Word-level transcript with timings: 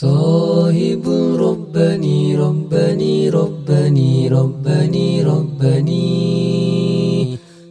صاحب 0.00 1.08
ربني 1.40 2.36
ربني 2.36 3.30
ربني 3.32 4.28
ربني 4.28 5.22
ربني 5.24 6.08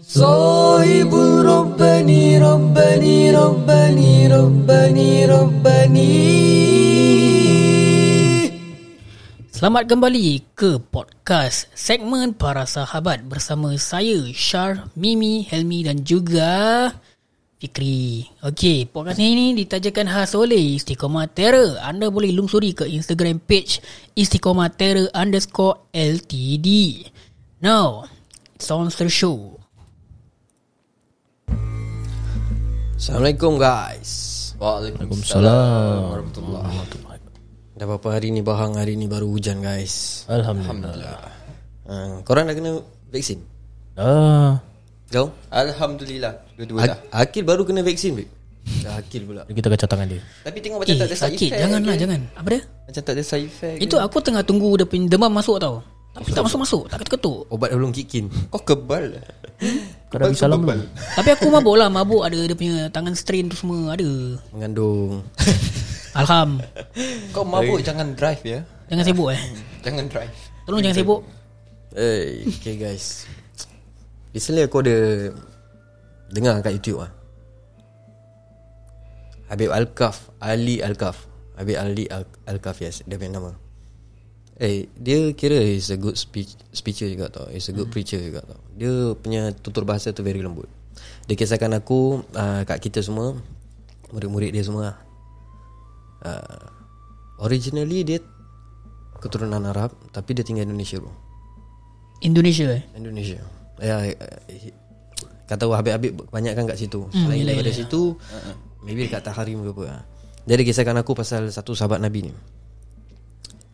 صاحب 0.01 1.13
ربني 1.45 2.23
ربني 2.41 3.29
ربني 3.29 4.27
ربني 4.27 5.11
ربني 5.29 6.17
Selamat 9.53 9.85
kembali 9.85 10.49
ke 10.57 10.81
podcast 10.81 11.69
segmen 11.77 12.33
para 12.33 12.65
sahabat 12.65 13.21
bersama 13.29 13.77
saya 13.77 14.25
Syar, 14.33 14.89
Mimi, 14.97 15.45
Helmi 15.45 15.85
dan 15.85 16.01
juga 16.01 16.89
Fikri. 17.60 18.24
Okey, 18.40 18.88
podcast 18.88 19.20
ini 19.20 19.52
ditajakan 19.52 20.08
khas 20.08 20.32
oleh 20.32 20.80
Istiqomah 20.80 21.28
Terror. 21.28 21.76
Anda 21.84 22.08
boleh 22.08 22.32
lungsuri 22.32 22.72
ke 22.72 22.88
Instagram 22.88 23.36
page 23.36 23.84
Istiqomah 24.16 24.72
Terror 24.72 25.12
underscore 25.12 25.92
LTD. 25.92 27.04
Now, 27.60 28.08
it's 28.56 28.72
on 28.72 28.88
the 28.88 29.12
show. 29.12 29.60
Assalamualaikum 33.00 33.56
guys 33.56 34.10
Waalaikumsalam 34.60 36.20
Warahmatullahi 36.20 36.84
Dah 37.80 37.84
berapa 37.88 38.08
hari 38.12 38.28
ni 38.28 38.44
bahang 38.44 38.76
Hari 38.76 38.92
ni 38.92 39.08
baru 39.08 39.24
hujan 39.24 39.64
guys 39.64 40.28
Alhamdulillah. 40.28 41.16
uh, 41.88 42.20
Korang 42.28 42.44
dah 42.44 42.52
kena 42.52 42.76
vaksin? 43.08 43.40
Ah, 43.96 44.60
Kau? 45.10 45.26
Alhamdulillah 45.50 46.32
Dua-dua 46.54 46.78
dah 46.84 46.98
Ak- 47.10 47.28
Akil 47.28 47.42
baru 47.42 47.62
kena 47.62 47.82
vaksin 47.82 48.14
babe 48.14 48.30
Dah 48.80 48.96
Akil 48.96 49.24
pula 49.24 49.42
kita 49.44 49.66
kacau 49.66 49.88
tangan 49.88 50.06
dia. 50.06 50.20
Tapi 50.40 50.58
tengok 50.60 50.78
macam 50.78 50.88
Eh, 50.88 50.96
tak 50.96 51.08
ada 51.08 51.16
side 51.16 51.26
sakit. 51.32 51.48
effect 51.48 51.60
Janganlah, 51.60 51.90
ke? 51.90 52.00
jangan. 52.00 52.20
Apa 52.32 52.48
dia? 52.48 52.60
Macam 52.86 53.02
tak 53.02 53.12
ada 53.12 53.22
side 53.24 53.46
effect 53.46 53.78
Itu 53.80 53.96
aku 53.96 54.16
tengah 54.20 54.42
tunggu 54.42 54.68
dia 54.74 54.86
punya 54.86 55.06
demam 55.08 55.28
masuk 55.28 55.56
tau. 55.58 55.82
Tapi 56.10 56.28
tak 56.28 56.42
masuk-masuk. 56.44 56.82
Tak 56.86 56.96
ketuk-ketuk. 57.00 57.48
Obat 57.48 57.68
dah 57.68 57.76
belum 57.76 57.90
kick 57.90 58.12
in 58.14 58.26
Kau 58.46 58.60
kebal 58.60 59.16
Kau 60.06 60.16
dah 60.16 60.28
salam 60.32 60.60
belum? 60.60 60.86
Tapi 61.16 61.28
aku 61.32 61.46
mabuk 61.48 61.74
lah. 61.74 61.88
Mabuk 61.88 62.22
ada 62.22 62.36
dia 62.36 62.52
punya 62.52 62.86
tangan 62.88 63.14
strain 63.14 63.46
tu 63.46 63.56
semua. 63.56 63.96
Ada. 63.96 64.06
Mengandung 64.52 65.24
Alham. 66.20 66.60
Kau 67.30 67.42
mabuk 67.42 67.80
jangan 67.80 68.12
drive 68.12 68.42
ya 68.44 68.60
Jangan 68.86 69.04
sibuk 69.04 69.28
eh. 69.30 69.40
Jangan 69.80 70.04
drive 70.06 70.34
Tolong 70.62 70.80
jangan 70.80 70.96
sibuk. 70.96 71.20
Hey, 71.90 72.46
okay 72.46 72.76
guys 72.76 73.26
Recently 74.30 74.62
aku 74.66 74.82
ada 74.86 74.96
Dengar 76.30 76.62
kat 76.62 76.78
YouTube 76.78 77.02
lah 77.02 77.10
Habib 79.50 79.74
Al-Kaf 79.74 80.30
Ali 80.38 80.78
Al-Kaf. 80.78 81.26
Habib 81.58 81.74
Ali 81.74 82.06
Al- 82.06 82.38
Al-Kaf 82.46 82.78
yes 82.78 83.02
Dia 83.02 83.18
punya 83.18 83.42
nama. 83.42 83.58
Eh 84.62 84.86
dia 84.94 85.34
kira 85.34 85.58
is 85.58 85.90
a 85.90 85.98
good 85.98 86.14
speech, 86.14 86.54
speaker 86.70 87.10
juga 87.10 87.26
tau. 87.34 87.50
Is 87.50 87.66
a 87.66 87.74
good 87.74 87.90
preacher 87.90 88.22
juga 88.22 88.46
tau. 88.46 88.60
Dia 88.78 89.18
punya 89.18 89.50
tutur 89.50 89.82
bahasa 89.82 90.14
tu 90.14 90.22
very 90.22 90.38
lembut. 90.38 90.70
Dia 91.26 91.34
kisahkan 91.34 91.74
aku 91.80 92.22
uh, 92.34 92.62
Kat 92.66 92.82
kita 92.82 93.00
semua 93.00 93.38
Murid-murid 94.10 94.52
dia 94.52 94.60
semua 94.66 94.98
uh, 96.26 96.66
Originally 97.40 98.02
dia 98.04 98.18
Keturunan 99.22 99.64
Arab 99.64 99.94
Tapi 100.10 100.34
dia 100.36 100.44
tinggal 100.44 100.66
Indonesia 100.68 101.00
bro. 101.00 101.14
Indonesia 102.20 102.68
eh. 102.68 102.84
Indonesia 102.98 103.40
Ya 103.80 103.96
eh, 104.04 104.16
Kata 105.48 105.66
Habib-Habib 105.66 106.30
Kebanyakan 106.30 106.68
kat 106.70 106.78
situ. 106.78 107.08
Selain 107.10 107.42
yelah, 107.42 107.58
daripada 107.58 107.72
situ 107.74 108.14
Maybe 108.84 109.08
dekat 109.08 109.24
Taharim 109.24 109.60
ke 109.64 109.72
apa 109.72 109.82
lah. 109.88 110.00
Dia 110.44 110.54
ada 110.56 110.64
kisahkan 110.64 110.96
aku 111.00 111.12
Pasal 111.16 111.48
satu 111.50 111.72
sahabat 111.74 112.00
Nabi 112.00 112.28
ni. 112.28 112.32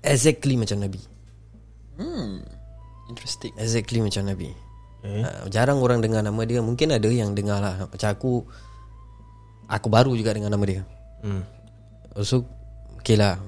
Exactly 0.07 0.55
macam 0.55 0.79
Nabi. 0.79 1.03
Interesting. 3.07 3.55
Exactly 3.59 4.03
macam 4.03 4.23
Nabi. 4.27 4.51
Eh? 5.07 5.22
uh, 5.22 5.47
Jarang 5.50 5.78
orang 5.78 6.03
dengar 6.03 6.22
nama 6.22 6.43
dia. 6.43 6.59
Mungkin 6.62 6.95
ada 6.95 7.06
yang 7.11 7.34
dengar 7.34 7.62
lah. 7.62 7.87
Macam 7.87 8.09
aku 8.11 8.33
Aku 9.66 9.91
baru 9.91 10.15
juga 10.15 10.31
dengar 10.34 10.50
nama 10.50 10.65
dia. 10.66 10.83
Hmm. 11.22 11.43
So 12.22 12.47
Okay 13.03 13.15
lah. 13.15 13.39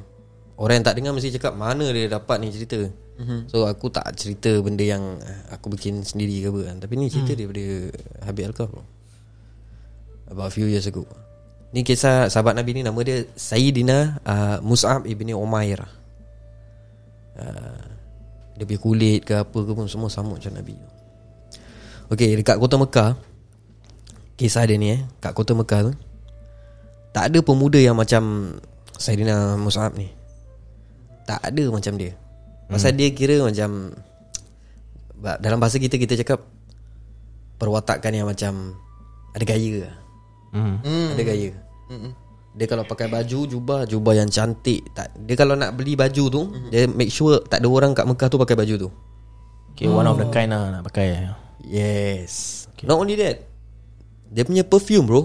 Orang 0.59 0.83
yang 0.83 0.87
tak 0.87 0.99
dengar 0.99 1.15
mesti 1.15 1.35
cakap 1.39 1.55
Mana 1.55 1.87
dia 1.95 2.11
dapat 2.11 2.43
ni 2.43 2.51
cerita 2.51 2.87
mm-hmm. 3.19 3.41
So 3.51 3.67
aku 3.67 3.91
tak 3.91 4.15
cerita 4.15 4.55
benda 4.63 4.87
yang 4.87 5.19
eh, 5.19 5.55
Aku 5.59 5.69
bikin 5.75 6.07
sendiri 6.07 6.41
ke 6.41 6.49
apa 6.49 6.61
kan. 6.73 6.77
Tapi 6.81 6.95
ni 6.97 7.11
cerita 7.11 7.35
mm. 7.35 7.39
daripada 7.39 7.65
Habib 8.25 8.45
Al-Kaf 8.49 8.69
bro. 8.71 8.85
About 10.31 10.49
a 10.49 10.55
few 10.55 10.71
years 10.71 10.87
ago. 10.87 11.05
Ni 11.75 11.85
kisah 11.85 12.31
sahabat 12.33 12.57
Nabi 12.57 12.79
ni. 12.79 12.83
Nama 12.87 13.01
dia 13.03 13.27
Sayyidina 13.37 14.23
uh, 14.25 14.57
Mus'ab 14.63 15.05
ibni 15.05 15.37
Umair. 15.37 15.85
Uh, 17.39 17.83
Dia 18.59 18.67
punya 18.67 18.81
kulit 18.83 19.21
ke 19.23 19.31
apa 19.39 19.59
ke 19.63 19.71
pun 19.71 19.87
Semua 19.87 20.11
sama 20.11 20.35
macam 20.35 20.51
Nabi 20.51 20.75
Okay 22.11 22.35
dekat 22.35 22.59
kota 22.59 22.75
Mekah. 22.75 23.15
Kisah 24.35 24.67
dia 24.67 24.75
ni 24.75 24.99
eh 24.99 25.07
Kat 25.23 25.39
kota 25.39 25.55
Mekah 25.55 25.87
tu 25.87 25.95
tak 27.19 27.35
ada 27.35 27.39
pemuda 27.43 27.81
yang 27.81 27.97
macam 27.99 28.55
Saidina 28.95 29.59
Mus'ab 29.59 29.97
ni. 29.99 30.07
Tak 31.27 31.41
ada 31.43 31.65
macam 31.67 31.99
dia 31.99 32.15
Pasal 32.69 32.93
dia 32.95 33.09
kira 33.17 33.41
macam 33.41 33.97
Dalam 35.41 35.59
bahasa 35.59 35.81
kita 35.81 35.97
Kita 35.97 36.15
cakap 36.21 36.45
Perwatakan 37.57 38.13
yang 38.13 38.29
macam 38.29 38.77
Ada 39.33 39.45
gaya 39.45 39.89
Hmm. 40.49 40.81
hmm. 40.81 41.09
Ada 41.13 41.23
gaya 41.29 41.51
hmm. 41.93 42.11
Dia 42.57 42.65
kalau 42.65 42.89
pakai 42.89 43.13
baju 43.13 43.45
Jubah 43.45 43.85
Jubah 43.85 44.17
yang 44.17 44.33
cantik 44.33 44.81
tak, 44.97 45.13
Dia 45.29 45.37
kalau 45.37 45.53
nak 45.61 45.77
beli 45.77 45.93
baju 45.93 46.25
tu 46.33 46.43
hmm. 46.49 46.73
Dia 46.73 46.89
make 46.89 47.13
sure 47.13 47.41
Tak 47.45 47.61
ada 47.61 47.69
orang 47.69 47.93
kat 47.93 48.09
Mekah 48.09 48.29
tu 48.33 48.41
Pakai 48.41 48.57
baju 48.57 48.89
tu 48.89 48.91
Okay, 49.77 49.87
one 49.87 50.09
of 50.11 50.19
the 50.19 50.27
kind 50.35 50.51
lah 50.51 50.75
nak 50.75 50.83
pakai. 50.91 51.31
Yes 51.63 52.65
okay. 52.73 52.89
Not 52.89 52.97
only 52.97 53.15
that 53.21 53.45
Dia 54.33 54.49
punya 54.49 54.65
perfume 54.65 55.05
bro 55.05 55.23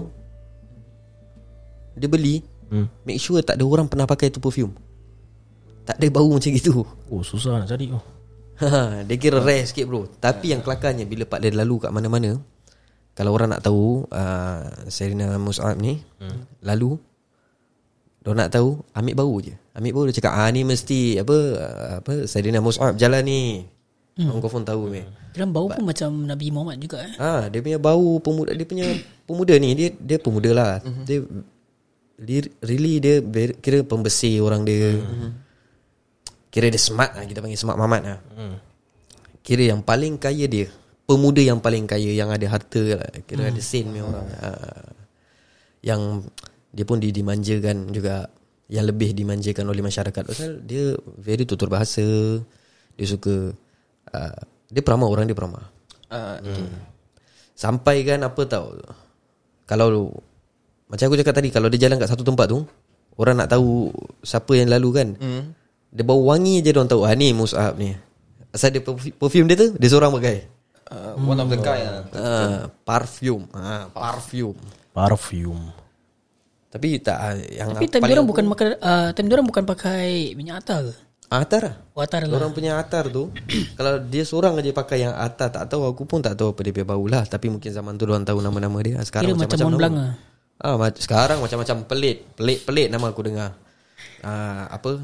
Dia 1.96 2.08
beli 2.08 2.44
Hmm. 2.64 2.88
Make 3.04 3.20
sure 3.20 3.38
tak 3.44 3.60
ada 3.60 3.64
orang 3.68 3.86
pernah 3.86 4.08
pakai 4.08 4.32
tu 4.32 4.40
perfume 4.40 4.72
Tak 5.84 6.00
ada 6.00 6.06
bau 6.08 6.32
macam 6.32 6.50
gitu 6.50 6.82
Oh, 7.12 7.20
susah 7.20 7.60
nak 7.60 7.68
cari. 7.68 7.92
Oh. 7.92 8.04
Ha, 8.62 9.02
Dia 9.02 9.16
kira 9.18 9.42
rare 9.42 9.66
sikit 9.66 9.90
bro 9.90 10.06
Tapi 10.06 10.54
yang 10.54 10.62
kelakarnya 10.62 11.04
Bila 11.10 11.26
pak 11.26 11.42
dia 11.42 11.50
lalu 11.50 11.82
kat 11.82 11.90
mana-mana 11.90 12.38
Kalau 13.12 13.34
orang 13.34 13.50
nak 13.50 13.66
tahu 13.66 14.06
uh, 14.14 14.86
Serena 14.86 15.34
Mus'ab 15.42 15.74
ni 15.74 15.98
hmm. 16.22 16.62
Lalu 16.62 16.94
Dia 18.22 18.30
nak 18.30 18.54
tahu 18.54 18.78
Ambil 18.94 19.14
bau 19.18 19.34
je 19.42 19.52
Ambil 19.74 19.90
bau 19.90 20.04
dia 20.06 20.14
cakap 20.14 20.38
Ah 20.38 20.46
ni 20.54 20.62
mesti 20.62 21.18
Apa 21.18 21.36
apa 21.98 22.30
Serena 22.30 22.62
Mus'ab 22.62 22.94
jalan 22.94 23.26
ni 23.26 23.66
hmm. 24.22 24.30
Orang 24.30 24.42
confirm 24.46 24.62
tahu 24.62 24.86
ni 24.86 25.02
Dalam 25.34 25.50
bau 25.50 25.66
pun 25.66 25.82
macam 25.82 26.22
Nabi 26.22 26.54
Muhammad 26.54 26.78
juga 26.78 27.02
eh. 27.02 27.14
Ah, 27.18 27.50
dia 27.50 27.58
punya 27.58 27.82
bau 27.82 28.22
pemuda 28.22 28.54
dia 28.54 28.62
punya 28.62 28.86
pemuda 29.26 29.58
ni 29.58 29.74
dia 29.74 29.90
dia 29.98 30.14
pemuda 30.22 30.50
lah. 30.54 30.72
Mm-hmm. 30.78 31.04
Dia 31.10 31.18
dia 32.14 32.40
really 32.62 33.02
dia 33.02 33.18
ber, 33.18 33.58
kira 33.58 33.82
pembersih 33.82 34.38
orang 34.46 34.62
dia. 34.62 34.94
Mm-hmm. 34.94 35.43
Kira 36.54 36.70
dia 36.70 36.78
smart 36.78 37.18
lah 37.18 37.26
kita 37.26 37.42
panggil 37.42 37.58
smart 37.58 37.74
mamat 37.74 38.02
lah. 38.06 38.18
Mm. 38.38 38.56
Kira 39.42 39.74
yang 39.74 39.82
paling 39.82 40.22
kaya 40.22 40.46
dia, 40.46 40.70
pemuda 41.02 41.42
yang 41.42 41.58
paling 41.58 41.82
kaya 41.90 42.14
yang 42.14 42.30
ada 42.30 42.46
harta 42.46 42.94
lah. 42.94 43.10
Kira 43.26 43.42
mm. 43.42 43.50
ada 43.50 43.60
sen 43.60 43.90
punya 43.90 44.06
orang. 44.06 44.26
Ah, 44.38 44.86
yang 45.82 46.22
dia 46.70 46.86
pun 46.86 47.02
di, 47.02 47.10
dimanjakan 47.10 47.90
juga 47.90 48.30
yang 48.70 48.86
lebih 48.86 49.18
dimanjakan 49.18 49.66
oleh 49.66 49.82
masyarakat 49.82 50.22
pasal 50.22 50.62
dia 50.62 50.94
very 51.18 51.42
tutur 51.42 51.66
bahasa. 51.66 52.38
Dia 52.94 53.06
suka 53.10 53.50
uh, 54.14 54.40
dia 54.70 54.82
peramah 54.86 55.10
orang 55.10 55.26
dia 55.26 55.34
peramah. 55.34 55.66
uh, 56.14 56.38
Sampai 57.54 58.06
kan 58.06 58.22
apa 58.26 58.42
tau 58.46 58.74
Kalau 59.66 60.10
Macam 60.90 61.04
aku 61.06 61.18
cakap 61.18 61.38
tadi 61.38 61.54
Kalau 61.54 61.70
dia 61.70 61.86
jalan 61.86 62.02
kat 62.02 62.10
satu 62.10 62.26
tempat 62.26 62.50
tu 62.50 62.66
Orang 63.14 63.38
nak 63.38 63.46
tahu 63.46 63.94
Siapa 64.26 64.58
yang 64.58 64.74
lalu 64.74 64.88
kan 64.90 65.08
mm. 65.14 65.63
Dia 65.94 66.02
bau 66.02 66.20
wangi 66.20 66.58
je 66.58 66.68
Diorang 66.68 66.84
tahu 66.84 67.06
Ah 67.06 67.14
ni 67.14 67.30
Mus'ab 67.30 67.74
ni 67.74 67.94
Asal 68.50 68.70
dia 68.70 68.82
perf- 68.82 69.14
perfume 69.14 69.46
dia 69.46 69.56
tu 69.56 69.68
Dia 69.72 69.88
seorang 69.88 70.10
pakai 70.12 70.50
uh, 70.90 71.14
One 71.16 71.38
of 71.38 71.46
the 71.46 71.56
guy 71.56 71.80
lah 71.80 72.02
ah, 72.12 72.58
Parfum 72.82 73.46
ah, 73.52 73.86
Parfum 73.88 74.58
Parfum. 74.90 75.58
Tapi 76.68 76.98
tak 76.98 77.16
ah, 77.16 77.34
yang 77.38 77.70
Tapi 77.72 77.86
time 77.88 78.02
orang 78.04 78.18
aku- 78.20 78.30
bukan 78.30 78.44
makan 78.44 78.66
uh, 78.76 79.08
time 79.10 79.30
orang 79.30 79.46
bukan 79.46 79.64
pakai 79.64 80.34
minyak 80.34 80.58
atar 80.60 80.82
ke? 80.84 80.94
Ah, 81.26 81.40
Atar 81.40 81.62
lah 81.64 81.74
Oh, 81.90 82.00
atar 82.00 82.20
lah. 82.20 82.36
Orang 82.36 82.52
punya 82.52 82.76
atar 82.76 83.08
tu 83.08 83.30
Kalau 83.78 83.96
dia 83.98 84.22
seorang 84.22 84.54
aja 84.54 84.70
pakai 84.70 84.98
yang 85.00 85.14
atar 85.14 85.48
Tak 85.48 85.66
tahu 85.66 85.82
aku 85.84 86.04
pun 86.04 86.20
tak 86.20 86.34
tahu 86.34 86.50
Apa 86.50 86.60
dia 86.60 86.70
punya 86.70 86.86
bau 86.86 87.06
lah 87.06 87.24
Tapi 87.24 87.48
mungkin 87.48 87.70
zaman 87.70 87.94
tu 87.94 88.04
Diorang 88.04 88.22
tahu 88.22 88.38
nama-nama 88.38 88.76
dia 88.78 88.98
Sekarang 89.00 89.32
macam 89.32 89.46
macam-macam 89.48 89.88
nama. 89.88 90.04
lah. 90.04 90.14
Ah, 90.56 90.76
mac- 90.76 90.94
sekarang 90.96 91.38
macam-macam 91.38 91.76
pelit, 91.84 92.22
pelit-pelit 92.32 92.86
nama 92.86 93.10
aku 93.10 93.22
dengar. 93.22 93.58
Ah, 94.20 94.70
apa? 94.70 95.02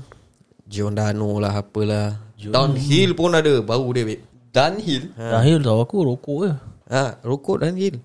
Giordano 0.70 1.42
lah 1.42 1.58
apalah. 1.58 2.38
Downhill 2.38 3.18
pun 3.18 3.34
ada 3.34 3.58
bau 3.58 3.90
dia, 3.90 4.06
babe. 4.06 4.22
Dunhill 4.50 5.14
Dahil 5.14 5.62
tahu 5.62 5.78
aku 5.82 5.96
rokok 6.06 6.38
je. 6.46 6.52
Ha, 6.90 7.02
rokok 7.26 7.66
Downhill. 7.66 7.98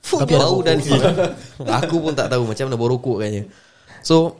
Tapi 0.00 0.32
bau 0.32 0.58
Downhill. 0.64 1.02
aku 1.84 1.96
pun 2.00 2.12
tak 2.16 2.32
tahu 2.32 2.48
macam 2.48 2.64
mana 2.68 2.76
bau 2.80 2.88
rokok 2.88 3.16
katnya. 3.20 3.44
So 4.06 4.38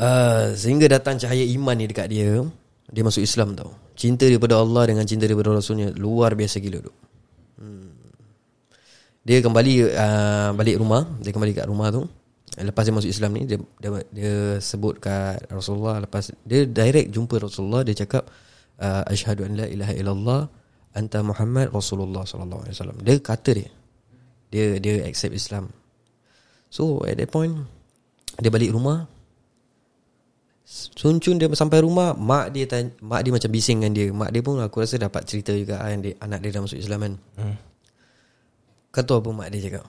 uh, 0.00 0.56
Sehingga 0.56 0.88
datang 0.88 1.20
cahaya 1.20 1.44
iman 1.58 1.76
ni 1.76 1.84
dekat 1.84 2.08
dia 2.08 2.40
Dia 2.88 3.02
masuk 3.04 3.20
Islam 3.20 3.52
tau 3.52 3.76
Cinta 3.92 4.24
daripada 4.24 4.56
Allah 4.64 4.88
dengan 4.88 5.04
cinta 5.04 5.28
daripada 5.28 5.52
Rasulnya 5.52 5.92
Luar 5.92 6.32
biasa 6.32 6.56
gila 6.56 6.80
tu 6.80 6.92
hmm. 7.60 7.88
Dia 9.28 9.44
kembali 9.44 9.72
uh, 9.92 10.50
balik 10.56 10.80
rumah 10.80 11.04
Dia 11.20 11.36
kembali 11.36 11.52
kat 11.52 11.68
rumah 11.68 11.92
tu 11.92 12.08
Lepas 12.58 12.90
dia 12.90 12.94
masuk 12.94 13.10
Islam 13.10 13.30
ni 13.38 13.42
Dia, 13.46 13.58
dia, 13.78 13.90
dia 14.10 14.34
sebut 14.58 14.98
kat 14.98 15.46
Rasulullah 15.46 16.02
Lepas 16.02 16.34
dia 16.42 16.66
direct 16.66 17.14
jumpa 17.14 17.38
Rasulullah 17.38 17.86
Dia 17.86 17.94
cakap 17.94 18.26
uh, 18.82 19.06
Ashhadu 19.06 19.46
an 19.46 19.54
la 19.54 19.66
ilaha 19.70 19.94
illallah 19.94 20.40
Anta 20.98 21.22
Muhammad 21.22 21.70
Rasulullah 21.70 22.26
sallallahu 22.26 22.66
alaihi 22.66 22.74
wasallam. 22.74 22.98
Dia 22.98 23.14
kata 23.22 23.50
dia 23.54 23.70
Dia 24.50 24.66
dia 24.82 25.06
accept 25.06 25.38
Islam 25.38 25.70
So 26.66 27.06
at 27.06 27.14
that 27.22 27.30
point 27.30 27.54
Dia 28.42 28.50
balik 28.50 28.74
rumah 28.74 29.06
Suncun 30.68 31.38
dia 31.38 31.48
sampai 31.54 31.80
rumah 31.80 32.12
Mak 32.18 32.52
dia 32.52 32.66
tanya, 32.66 32.90
Mak 32.98 33.20
dia 33.22 33.32
macam 33.32 33.50
bising 33.54 33.78
dengan 33.80 33.92
dia 33.94 34.06
Mak 34.10 34.30
dia 34.34 34.42
pun 34.42 34.58
aku 34.58 34.82
rasa 34.82 34.98
dapat 34.98 35.24
cerita 35.24 35.54
juga 35.54 35.78
kan 35.78 36.02
dia, 36.02 36.18
Anak 36.18 36.42
dia 36.42 36.50
dah 36.58 36.62
masuk 36.66 36.76
Islam 36.82 36.98
kan 37.06 37.14
Hmm. 37.38 37.56
Kau 38.90 39.04
tahu 39.06 39.22
apa 39.22 39.30
mak 39.30 39.48
dia 39.54 39.70
cakap 39.70 39.84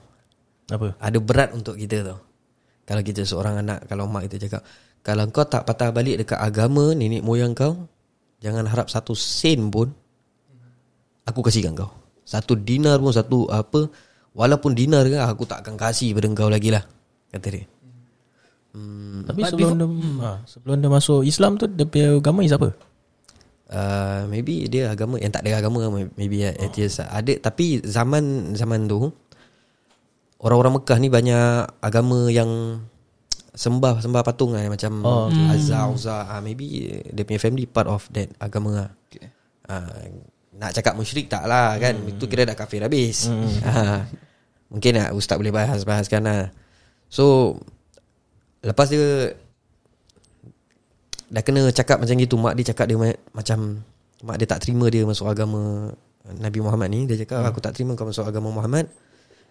Apa? 0.70 0.94
Ada 1.02 1.18
berat 1.18 1.50
untuk 1.50 1.74
kita 1.74 2.06
tau 2.06 2.29
Kalau 2.90 3.06
kita 3.06 3.22
seorang 3.22 3.62
anak 3.62 3.86
Kalau 3.86 4.10
mak 4.10 4.26
kita 4.26 4.50
cakap 4.50 4.66
Kalau 5.06 5.22
kau 5.30 5.46
tak 5.46 5.62
patah 5.62 5.94
balik 5.94 6.26
dekat 6.26 6.42
agama 6.42 6.90
Nenek 6.90 7.22
moyang 7.22 7.54
kau 7.54 7.86
Jangan 8.42 8.66
harap 8.66 8.90
satu 8.90 9.14
sen 9.14 9.70
pun 9.70 9.94
Aku 11.30 11.38
kasihkan 11.38 11.78
kau 11.78 11.86
Satu 12.26 12.58
dinar 12.58 12.98
pun 12.98 13.14
Satu 13.14 13.46
apa 13.46 13.86
Walaupun 14.34 14.74
dinar 14.74 15.06
ke 15.06 15.22
Aku 15.22 15.46
tak 15.46 15.62
akan 15.62 15.78
kasih 15.78 16.18
pada 16.18 16.26
kau 16.34 16.50
lagi 16.50 16.74
lah 16.74 16.82
Kata 17.30 17.46
dia 17.46 17.62
hmm, 18.74 19.30
Tapi 19.30 19.40
sebelum 19.46 19.74
dia, 19.78 19.86
ha, 20.26 20.42
sebelum 20.42 20.76
dia 20.82 20.90
masuk 20.90 21.22
Islam 21.22 21.62
tu 21.62 21.70
dia 21.70 21.86
punya 21.86 22.18
agama 22.18 22.42
is 22.42 22.50
apa? 22.50 22.74
uh, 23.70 24.26
Maybe 24.26 24.66
dia 24.66 24.90
agama 24.90 25.14
Yang 25.22 25.38
tak 25.38 25.46
ada 25.46 25.62
agama 25.62 25.86
Maybe 26.18 26.42
oh. 26.42 26.58
atheist 26.58 27.06
Ada 27.06 27.38
Tapi 27.38 27.86
zaman 27.86 28.50
Zaman 28.58 28.90
tu 28.90 29.14
Orang-orang 30.40 30.80
Mekah 30.80 30.98
ni 30.98 31.08
banyak 31.12 31.68
Agama 31.84 32.32
yang 32.32 32.80
Sembah 33.52 34.00
Sembah 34.00 34.24
patung 34.24 34.56
lah. 34.56 34.64
Macam 34.72 35.04
oh, 35.04 35.28
okay. 35.28 35.46
Azza 35.52 35.84
Uzza 35.92 36.24
uh, 36.24 36.40
Maybe 36.40 36.88
Dia 37.12 37.28
punya 37.28 37.36
family 37.36 37.68
Part 37.68 37.88
of 37.92 38.08
that 38.16 38.32
agama 38.40 38.70
lah. 38.72 38.90
Okay. 39.08 39.28
uh, 39.68 40.00
Nak 40.56 40.72
cakap 40.72 40.96
musyrik 40.96 41.28
tak 41.28 41.44
lah 41.44 41.76
kan? 41.76 41.92
Hmm. 41.92 42.10
Itu 42.16 42.24
kira 42.24 42.48
dah 42.48 42.56
kafir 42.56 42.80
habis. 42.80 43.28
Hmm. 43.28 43.52
uh, 43.60 44.00
Mungkin 44.72 44.96
lah 44.96 45.12
Ustaz 45.12 45.36
boleh 45.36 45.52
bahas-bahaskan 45.52 46.22
lah. 46.24 46.42
So 47.12 47.56
Lepas 48.64 48.88
dia 48.88 49.36
Dah 51.30 51.44
kena 51.44 51.68
cakap 51.70 52.00
macam 52.00 52.16
gitu 52.16 52.40
Mak 52.40 52.54
dia 52.56 52.72
cakap 52.72 52.88
dia 52.88 52.96
ma- 52.96 53.20
macam 53.36 53.84
Mak 54.24 54.36
dia 54.40 54.48
tak 54.48 54.64
terima 54.64 54.88
dia 54.88 55.04
masuk 55.04 55.28
agama 55.28 55.92
Nabi 56.40 56.64
Muhammad 56.64 56.88
ni. 56.88 57.04
Dia 57.04 57.28
cakap 57.28 57.44
aku 57.44 57.60
tak 57.60 57.76
terima 57.76 57.92
kau 57.92 58.08
masuk 58.08 58.24
agama 58.24 58.48
Muhammad 58.48 58.88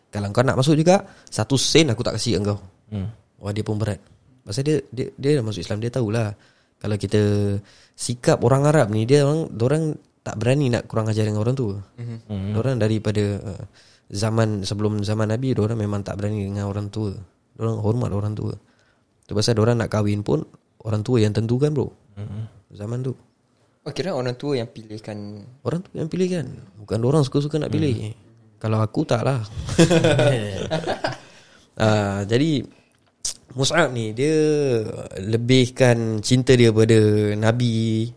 Kalau 0.10 0.34
kau 0.34 0.42
nak 0.42 0.58
masuk 0.58 0.74
juga 0.74 1.06
Satu 1.30 1.56
sen 1.56 1.94
aku 1.94 2.02
tak 2.02 2.18
kasih 2.18 2.42
kat 2.42 2.54
kau. 2.54 2.60
Hmm. 2.90 3.10
Wah 3.40 3.54
dia 3.54 3.62
pun 3.62 3.78
berat. 3.78 4.02
Pasal 4.42 4.66
dia 4.66 4.82
dia, 4.90 5.14
dia 5.14 5.38
dah 5.38 5.44
masuk 5.46 5.62
Islam 5.62 5.78
Dia 5.78 5.94
tahulah. 5.94 6.34
Kalau 6.82 6.96
kita 6.98 7.22
Sikap 7.94 8.42
orang 8.42 8.66
Arab 8.66 8.88
ni 8.90 9.06
Dia 9.06 9.28
orang 9.28 9.52
orang 9.60 9.84
tak 10.20 10.36
berani 10.36 10.68
nak 10.68 10.86
kurang 10.90 11.08
ajar 11.08 11.26
dengan 11.26 11.42
orang 11.42 11.56
tua 11.56 11.76
mm-hmm. 11.80 12.54
Orang 12.58 12.76
daripada 12.82 13.24
uh, 13.40 13.64
Zaman 14.10 14.66
sebelum 14.66 15.06
zaman 15.06 15.30
Nabi 15.30 15.54
Orang 15.54 15.78
memang 15.78 16.02
tak 16.02 16.18
berani 16.18 16.50
dengan 16.50 16.66
orang 16.66 16.90
tua. 16.90 17.14
Orang 17.60 17.78
hormat 17.84 18.10
orang 18.10 18.34
tua. 18.34 18.56
Tu 19.30 19.38
pasal 19.38 19.60
orang 19.62 19.78
nak 19.78 19.94
kahwin 19.94 20.26
pun 20.26 20.42
Orang 20.82 21.04
tua 21.04 21.22
yang 21.22 21.36
tentukan 21.36 21.70
bro. 21.70 21.92
Mm-hmm. 22.18 22.44
Zaman 22.74 23.00
tu. 23.04 23.14
Oh 23.84 23.92
kira 23.92 24.16
orang 24.16 24.36
tua 24.36 24.60
yang 24.60 24.70
pilihkan. 24.72 25.44
Orang 25.64 25.84
tu 25.84 25.92
yang 25.96 26.08
pilih 26.08 26.28
kan 26.30 26.46
Bukan 26.80 27.00
orang 27.04 27.22
suka-suka 27.24 27.60
nak 27.60 27.72
pilih. 27.72 28.12
hmm. 28.12 28.29
Kalau 28.60 28.84
aku 28.84 29.08
tak 29.08 29.24
lah 29.24 29.40
uh, 31.80 32.22
Jadi 32.32 32.60
Mus'ab 33.56 33.96
ni 33.96 34.12
Dia 34.12 34.36
Lebihkan 35.24 36.20
cinta 36.20 36.60
dia 36.60 36.76
pada 36.76 37.00
Nabi 37.40 38.12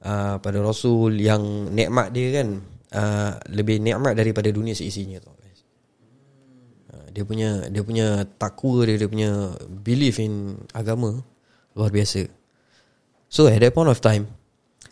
uh, 0.00 0.40
Pada 0.40 0.58
Rasul 0.64 1.20
Yang 1.20 1.68
nikmat 1.68 2.16
dia 2.16 2.40
kan. 2.40 2.48
Uh, 2.96 3.32
Lebih 3.52 3.84
nikmat 3.84 4.16
daripada 4.16 4.48
dunia 4.48 4.72
seisinya 4.72 5.20
tau 5.20 5.36
uh, 5.36 7.06
Dia 7.12 7.28
punya 7.28 7.68
Dia 7.68 7.84
punya 7.84 8.24
takwa 8.40 8.88
dia 8.88 8.96
Dia 8.96 9.08
punya 9.12 9.52
Belief 9.68 10.16
in 10.16 10.64
agama 10.72 11.20
Luar 11.76 11.92
biasa. 11.92 12.24
So 13.28 13.52
at 13.52 13.60
that 13.60 13.76
point 13.76 13.92
of 13.92 14.00
time 14.00 14.32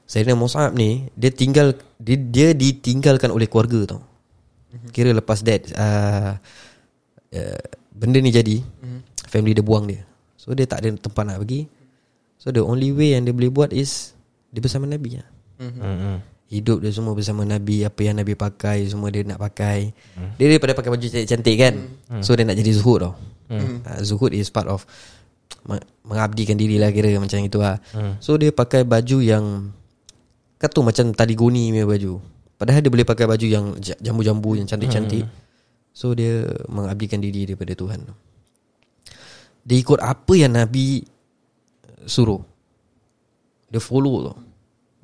Sayyidina 0.04 0.36
Mus'ab 0.36 0.76
ni 0.76 1.08
Dia 1.16 1.32
tinggal 1.32 1.80
Dia, 1.96 2.20
dia 2.20 2.48
ditinggalkan 2.52 3.32
oleh 3.32 3.48
keluarga 3.48 3.96
tau 3.96 4.11
Kira 4.88 5.10
lepas 5.10 5.40
that 5.40 5.68
uh, 5.72 6.36
uh, 7.30 7.62
Benda 7.88 8.18
ni 8.18 8.28
jadi 8.28 8.64
Family 9.24 9.52
dia 9.52 9.60
buang 9.60 9.84
dia. 9.84 10.04
So 10.34 10.52
dia 10.52 10.64
tak 10.64 10.80
ada 10.80 10.92
tempat 10.92 11.24
nak 11.24 11.38
pergi. 11.38 11.68
So 12.36 12.48
the 12.48 12.60
only 12.60 12.90
way 12.90 13.12
yang 13.12 13.22
dia 13.22 13.30
boleh 13.30 13.48
buat 13.48 13.70
is 13.70 14.16
Dia 14.48 14.58
bersama 14.58 14.84
Nabi 14.84 15.16
lah 15.16 15.28
Hmm. 15.62 16.18
Hidup 16.48 16.78
dia 16.78 16.90
semua 16.90 17.12
bersama 17.12 17.42
Nabi 17.42 17.80
Apa 17.80 18.02
yang 18.02 18.18
Nabi 18.18 18.34
pakai 18.34 18.82
Semua 18.84 19.08
dia 19.08 19.22
nak 19.22 19.38
pakai. 19.38 19.94
Dia 20.34 20.46
daripada 20.48 20.72
pakai 20.72 20.90
baju 20.90 21.00
cantik-cantik 21.02 21.56
kan? 21.56 21.74
So 22.18 22.32
dia 22.32 22.42
nak 22.42 22.56
jadi 22.56 22.72
zuhud 22.72 22.98
tau. 23.00 23.14
Uh, 23.78 24.00
Zuhud 24.02 24.32
is 24.32 24.48
part 24.48 24.66
of 24.66 24.82
me- 25.62 25.80
Mengabdikan 26.02 26.56
diri 26.56 26.76
lah 26.76 26.88
kira 26.88 27.12
Macam 27.14 27.38
itu 27.38 27.56
lah 27.56 27.78
So 28.18 28.34
dia 28.34 28.50
pakai 28.50 28.82
baju 28.82 29.18
yang 29.18 29.70
Kata 30.56 30.78
macam 30.80 31.10
tadi 31.10 31.32
guni 31.32 31.68
punya 31.68 31.84
baju 31.84 32.12
Padahal 32.62 32.78
dia 32.78 32.94
boleh 32.94 33.02
pakai 33.02 33.26
baju 33.26 33.42
yang 33.42 33.74
ja- 33.82 33.98
Jambu-jambu 33.98 34.54
yang 34.54 34.70
cantik-cantik. 34.70 35.26
So 35.90 36.14
dia 36.14 36.46
Mengabdikan 36.70 37.18
diri 37.18 37.42
daripada 37.42 37.74
Tuhan. 37.74 38.06
Dia 39.66 39.76
ikut 39.82 39.98
apa 39.98 40.32
yang 40.38 40.54
Nabi 40.54 41.02
Suruh. 42.06 42.38
Dia 43.66 43.82
follow 43.82 44.30
tau 44.30 44.36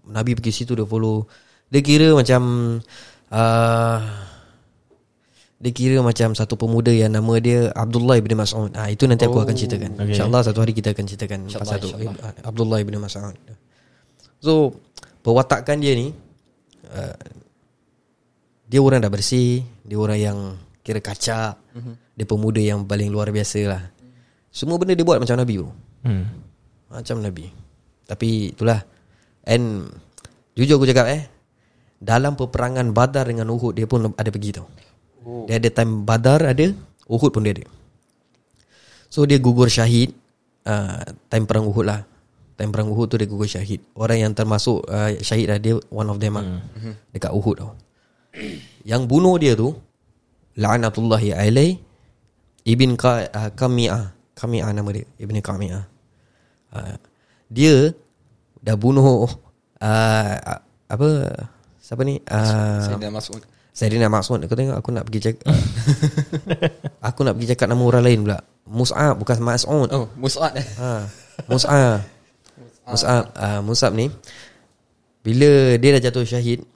Nabi 0.06 0.38
pergi 0.38 0.54
situ 0.54 0.72
dia 0.72 0.86
follow. 0.86 1.26
Dia 1.66 1.82
kira 1.82 2.14
macam 2.14 2.42
uh, 3.28 3.98
Dia 5.58 5.72
kira 5.74 5.98
macam 5.98 6.38
satu 6.38 6.54
pemuda 6.54 6.94
yang 6.94 7.10
nama 7.10 7.34
dia 7.42 7.74
Abdullah 7.74 8.14
bin 8.22 8.38
Mas'ud. 8.38 8.70
Ah, 8.78 8.86
Itu 8.86 9.10
nanti 9.10 9.26
aku 9.26 9.42
akan 9.42 9.58
ceritakan. 9.58 9.98
okay. 9.98 10.14
InsyaAllah 10.14 10.46
satu 10.46 10.62
hari 10.62 10.70
kita 10.70 10.94
akan 10.94 11.04
ceritakan 11.04 11.38
InsyaAllah, 11.50 11.66
Pasal 11.66 11.78
tu. 11.82 11.90
insyaAllah. 11.90 12.46
Abdullah 12.46 12.78
bin 12.86 12.94
Mas'ud. 13.02 13.34
So 14.38 14.78
Perwatakan 15.18 15.82
dia 15.82 15.92
ni 15.92 16.14
uh, 16.94 17.16
Dia 18.68 18.84
orang 18.84 19.00
dah 19.00 19.08
bersih 19.08 19.64
Dia 19.82 19.96
orang 19.96 20.18
yang 20.20 20.38
Kira 20.84 21.00
kacak 21.00 21.56
Dia 22.12 22.24
pemuda 22.28 22.60
yang 22.60 22.84
paling 22.84 23.08
luar 23.08 23.32
biasa 23.32 23.60
lah. 23.64 23.82
Semua 24.52 24.76
benda 24.76 24.92
dia 24.96 25.04
buat 25.04 25.20
macam 25.20 25.36
Nabi 25.40 25.56
bro 25.60 25.72
Hmm. 25.98 26.30
macam 26.86 27.18
Nabi. 27.18 27.50
Tapi 28.06 28.54
itulah. 28.54 28.78
And 29.42 29.90
Jujur 30.54 30.78
aku 30.78 30.86
cakap 30.86 31.10
eh 31.10 31.26
Dalam 31.98 32.38
peperangan 32.38 32.94
Badar 32.94 33.26
dengan 33.26 33.50
Uhud 33.50 33.74
Dia 33.74 33.90
pun 33.90 34.06
ada 34.14 34.30
pergi 34.30 34.54
tau. 34.54 34.70
Oh. 35.26 35.44
Dia 35.50 35.58
ada 35.58 35.68
time 35.74 36.06
Badar 36.06 36.46
ada 36.46 36.70
Uhud 37.10 37.34
pun 37.34 37.42
dia 37.42 37.56
ada. 37.56 37.66
So 39.10 39.24
dia 39.24 39.40
gugur 39.42 39.66
syahid 39.66 40.12
uh, 40.68 41.02
Time 41.26 41.44
perang 41.48 41.66
Uhud 41.66 41.84
lah. 41.88 42.06
Time 42.54 42.70
perang 42.70 42.88
Uhud 42.92 43.10
tu 43.10 43.16
dia 43.18 43.26
gugur 43.26 43.48
syahid. 43.50 43.82
Orang 43.98 44.18
yang 44.22 44.32
termasuk 44.36 44.86
uh, 44.86 45.12
syahid 45.18 45.50
lah 45.50 45.58
Dia 45.58 45.74
one 45.90 46.08
of 46.08 46.20
them 46.22 46.38
lah. 46.38 46.46
Dekat 47.10 47.32
Uhud 47.34 47.56
tau 47.58 47.72
Yang 48.90 49.02
bunuh 49.10 49.34
dia 49.36 49.52
tu 49.58 49.74
La'anatullahi 50.58 51.34
alaih 51.34 51.78
Ibn 52.66 52.90
Ka, 52.98 53.24
uh, 53.30 53.50
Kami'ah 53.54 54.12
Kami'ah 54.34 54.70
nama 54.74 54.90
dia 54.94 55.06
Ibn 55.18 55.36
Kami'ah. 55.42 55.84
Uh, 56.74 56.94
Dia 57.50 57.94
Dah 58.58 58.76
bunuh 58.76 59.30
uh, 59.80 60.34
Apa 60.90 61.08
Siapa 61.78 62.02
ni? 62.04 62.20
Uh, 62.28 62.84
Saya 62.84 63.00
dah 63.00 63.12
masuk 63.12 63.40
Sayyidina 63.72 64.10
Maksud 64.10 64.42
Kau 64.50 64.58
tengok 64.58 64.76
aku 64.76 64.90
nak 64.90 65.06
pergi 65.06 65.30
cakap 65.30 65.54
Aku 67.08 67.22
nak 67.22 67.38
pergi 67.38 67.54
cakap 67.54 67.70
nama 67.70 67.82
orang 67.86 68.04
lain 68.04 68.20
pula. 68.26 68.38
Mus'ab 68.68 69.14
bukan 69.16 69.38
Mas'ud. 69.40 69.88
Oh 69.94 70.10
Mus'ad 70.18 70.52
eh 70.58 70.66
ha, 70.82 71.06
Mus'ab. 71.46 72.02
Mus'ab 72.84 73.24
uh, 73.38 73.60
Mus'ab 73.62 73.94
ni 73.94 74.10
Bila 75.22 75.78
dia 75.78 75.94
dah 75.96 76.02
jatuh 76.10 76.26
syahid 76.26 76.66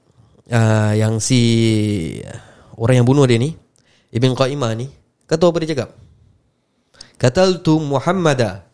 uh, 0.53 0.93
Yang 0.95 1.15
si 1.25 1.41
Orang 2.77 3.03
yang 3.03 3.09
bunuh 3.09 3.25
dia 3.25 3.41
ni 3.41 3.57
Ibn 4.13 4.37
Qaimah 4.37 4.73
ni 4.77 4.93
Kau 5.25 5.41
tahu 5.41 5.51
apa 5.51 5.59
dia 5.65 5.73
cakap? 5.73 5.91
Qataltu 7.17 7.81
Muhammadah 7.81 8.69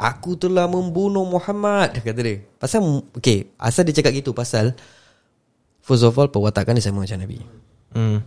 Aku 0.00 0.40
telah 0.40 0.64
membunuh 0.64 1.28
Muhammad 1.28 2.00
Kata 2.00 2.20
dia. 2.24 2.40
Pasal 2.56 3.04
Okay 3.12 3.52
Asal 3.60 3.84
dia 3.84 4.00
cakap 4.00 4.16
gitu 4.16 4.32
Pasal 4.32 4.72
First 5.84 6.08
of 6.08 6.16
all 6.16 6.32
Perwatakan 6.32 6.76
dia 6.76 6.84
sama 6.84 7.04
macam 7.04 7.20
Nabi. 7.20 7.40
Hmm. 7.92 8.24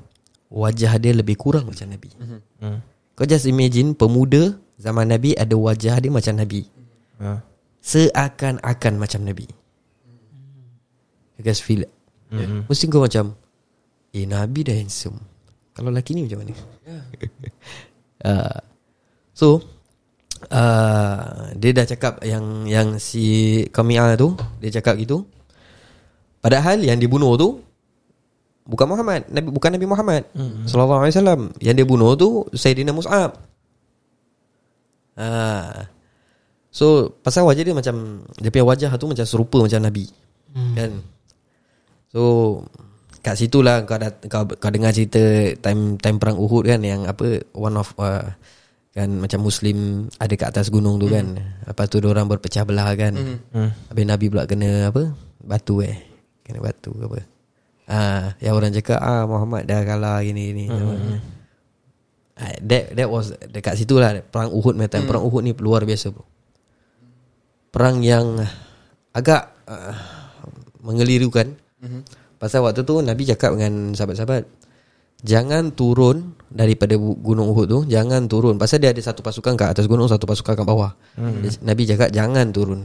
Wajah 0.53 1.01
dia 1.01 1.17
lebih 1.17 1.33
kurang 1.33 1.65
macam 1.65 1.89
Nabi. 1.89 2.13
Hmm. 2.61 2.77
Kau 3.17 3.25
just 3.25 3.49
imagine 3.49 3.97
Pemuda 3.97 4.53
Zaman 4.77 5.09
Nabi 5.09 5.33
ada 5.33 5.53
wajah 5.57 5.97
dia 5.97 6.11
macam 6.11 6.33
Nabi. 6.37 6.67
Ha. 7.21 7.39
Seakan-akan 7.79 8.93
macam 8.99 9.21
Nabi 9.23 9.62
You 11.37 11.43
guys 11.43 11.61
feel 11.61 11.85
it? 11.85 11.91
Mm-hmm. 12.33 12.69
Mesti 12.69 12.83
kau 12.89 13.01
macam 13.01 13.37
Eh 14.13 14.25
Nabi 14.29 14.61
dah 14.61 14.73
handsome. 14.77 15.17
Kalau 15.73 15.89
lelaki 15.89 16.13
ni 16.13 16.25
macam 16.25 16.45
mana? 16.45 16.53
Uh, 18.21 18.59
So 19.39 19.65
uh, 20.53 21.49
Dia 21.57 21.71
dah 21.73 21.85
cakap 21.89 22.21
Yang 22.21 22.45
yang 22.69 22.87
si 23.01 23.23
Kami'ah 23.73 24.13
tu 24.13 24.37
Dia 24.61 24.69
cakap 24.81 25.01
gitu. 25.01 25.25
Padahal 26.41 26.81
yang 26.85 27.01
dibunuh 27.01 27.33
tu 27.37 27.61
Bukan 28.69 28.85
Muhammad. 28.85 29.25
Nabi 29.33 29.49
Bukan 29.49 29.69
Nabi 29.73 29.87
Muhammad. 29.89 30.21
Mm-hmm. 30.37 30.65
Sallallahu 30.69 31.01
alaihi 31.05 31.13
wasallam. 31.17 31.41
Yang 31.57 31.75
dia 31.81 31.85
bunuh 31.89 32.11
tu 32.13 32.29
Sayyidina 32.53 32.93
Mus'ab. 32.93 33.33
Ah. 35.17 35.89
So 36.69 37.17
Pasal 37.25 37.49
wajah 37.49 37.65
dia 37.65 37.73
macam 37.73 38.25
Dia 38.37 38.49
punya 38.49 38.65
wajah 38.65 38.89
tu 38.97 39.05
Macam 39.09 39.25
serupa 39.25 39.57
macam 39.61 39.81
Nabi. 39.81 40.05
Hmm. 40.53 40.73
Kan 40.77 40.91
So 42.13 42.21
Kat 43.23 43.39
situ 43.39 43.63
lah 43.63 43.87
kau, 43.87 43.95
dat, 43.95 44.19
kau, 44.27 44.45
kau 44.45 44.69
dengar 44.69 44.93
cerita 44.93 45.19
Time 45.59 45.97
time 45.97 46.17
perang 46.21 46.37
Uhud 46.37 46.69
kan 46.69 46.79
Yang 46.85 47.09
apa 47.09 47.27
One 47.57 47.75
of 47.81 47.91
uh, 47.97 48.37
Kan 48.93 49.17
macam 49.17 49.41
Muslim 49.41 50.07
Ada 50.21 50.33
kat 50.37 50.49
atas 50.53 50.67
gunung 50.69 51.01
tu 51.01 51.09
kan 51.09 51.33
Lepas 51.65 51.89
tu 51.89 51.97
orang 52.05 52.29
berpecah 52.29 52.63
belah 52.63 52.93
kan 52.93 53.17
Hmm. 53.53 53.69
Habis 53.89 54.05
Nabi 54.05 54.25
pula 54.29 54.45
kena 54.45 54.93
apa 54.93 55.13
Batu 55.41 55.81
eh 55.81 55.97
Kena 56.45 56.61
batu 56.61 56.93
ke 56.93 57.05
apa 57.09 57.33
Ah, 57.83 58.31
yang 58.39 58.55
orang 58.55 58.71
cakap 58.71 58.95
ah 58.95 59.27
Muhammad 59.27 59.67
dah 59.67 59.83
kalah 59.83 60.23
gini 60.23 60.55
gini. 60.55 60.65
Hmm. 60.71 61.19
Ah, 62.39 62.55
that 62.63 62.95
that 62.95 63.07
was 63.11 63.35
dekat 63.51 63.75
situ 63.75 63.99
lah 63.99 64.23
perang 64.23 64.55
Uhud 64.55 64.79
punya 64.79 64.87
time. 64.87 65.03
Perang 65.03 65.23
Uhud 65.27 65.43
ni 65.43 65.51
luar 65.51 65.83
biasa 65.83 66.15
bro. 66.15 66.23
Perang 67.75 67.99
yang 67.99 68.39
agak 69.11 69.51
uh, 69.67 69.95
mengelirukan. 70.79 71.59
Pasal 72.39 72.63
waktu 72.63 72.83
tu 72.83 72.99
Nabi 72.99 73.23
cakap 73.23 73.55
dengan 73.55 73.91
sahabat-sahabat 73.93 74.43
jangan 75.23 75.71
turun 75.71 76.35
daripada 76.51 76.99
gunung 76.99 77.47
Uhud 77.47 77.65
tu, 77.65 77.79
jangan 77.87 78.27
turun. 78.27 78.59
Pasal 78.59 78.83
dia 78.83 78.91
ada 78.91 78.99
satu 78.99 79.23
pasukan 79.23 79.55
kat 79.55 79.71
atas 79.71 79.87
gunung, 79.87 80.11
satu 80.11 80.27
pasukan 80.27 80.51
kat 80.53 80.67
bawah. 80.67 80.91
Dia- 81.15 81.63
Nabi 81.63 81.87
cakap 81.87 82.11
jangan 82.11 82.51
turun. 82.51 82.83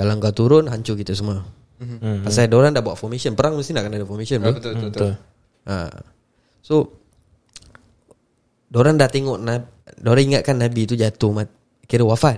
Kalau 0.00 0.16
kau 0.16 0.32
turun 0.32 0.64
hancur 0.72 0.96
kita 0.96 1.12
semua. 1.12 1.44
Hmm. 1.76 2.24
Pasal 2.24 2.48
dia 2.48 2.56
orang 2.56 2.72
dah 2.72 2.84
buat 2.84 2.96
formation 2.96 3.32
Perang 3.32 3.56
mesti 3.56 3.72
nak 3.72 3.88
kena 3.88 3.96
ada 4.00 4.04
formation 4.04 4.36
bro. 4.40 4.52
Betul 4.52 4.76
betul 4.76 4.88
betul. 4.92 4.92
Betul. 4.92 5.12
ha. 5.64 5.88
So 6.60 6.74
Diorang 8.68 9.00
dah 9.00 9.08
tengok 9.08 9.40
Diorang 9.96 10.24
ingatkan 10.28 10.60
Nabi 10.60 10.84
tu 10.84 10.92
jatuh 10.92 11.32
mat, 11.32 11.48
Kira 11.88 12.04
wafat 12.04 12.36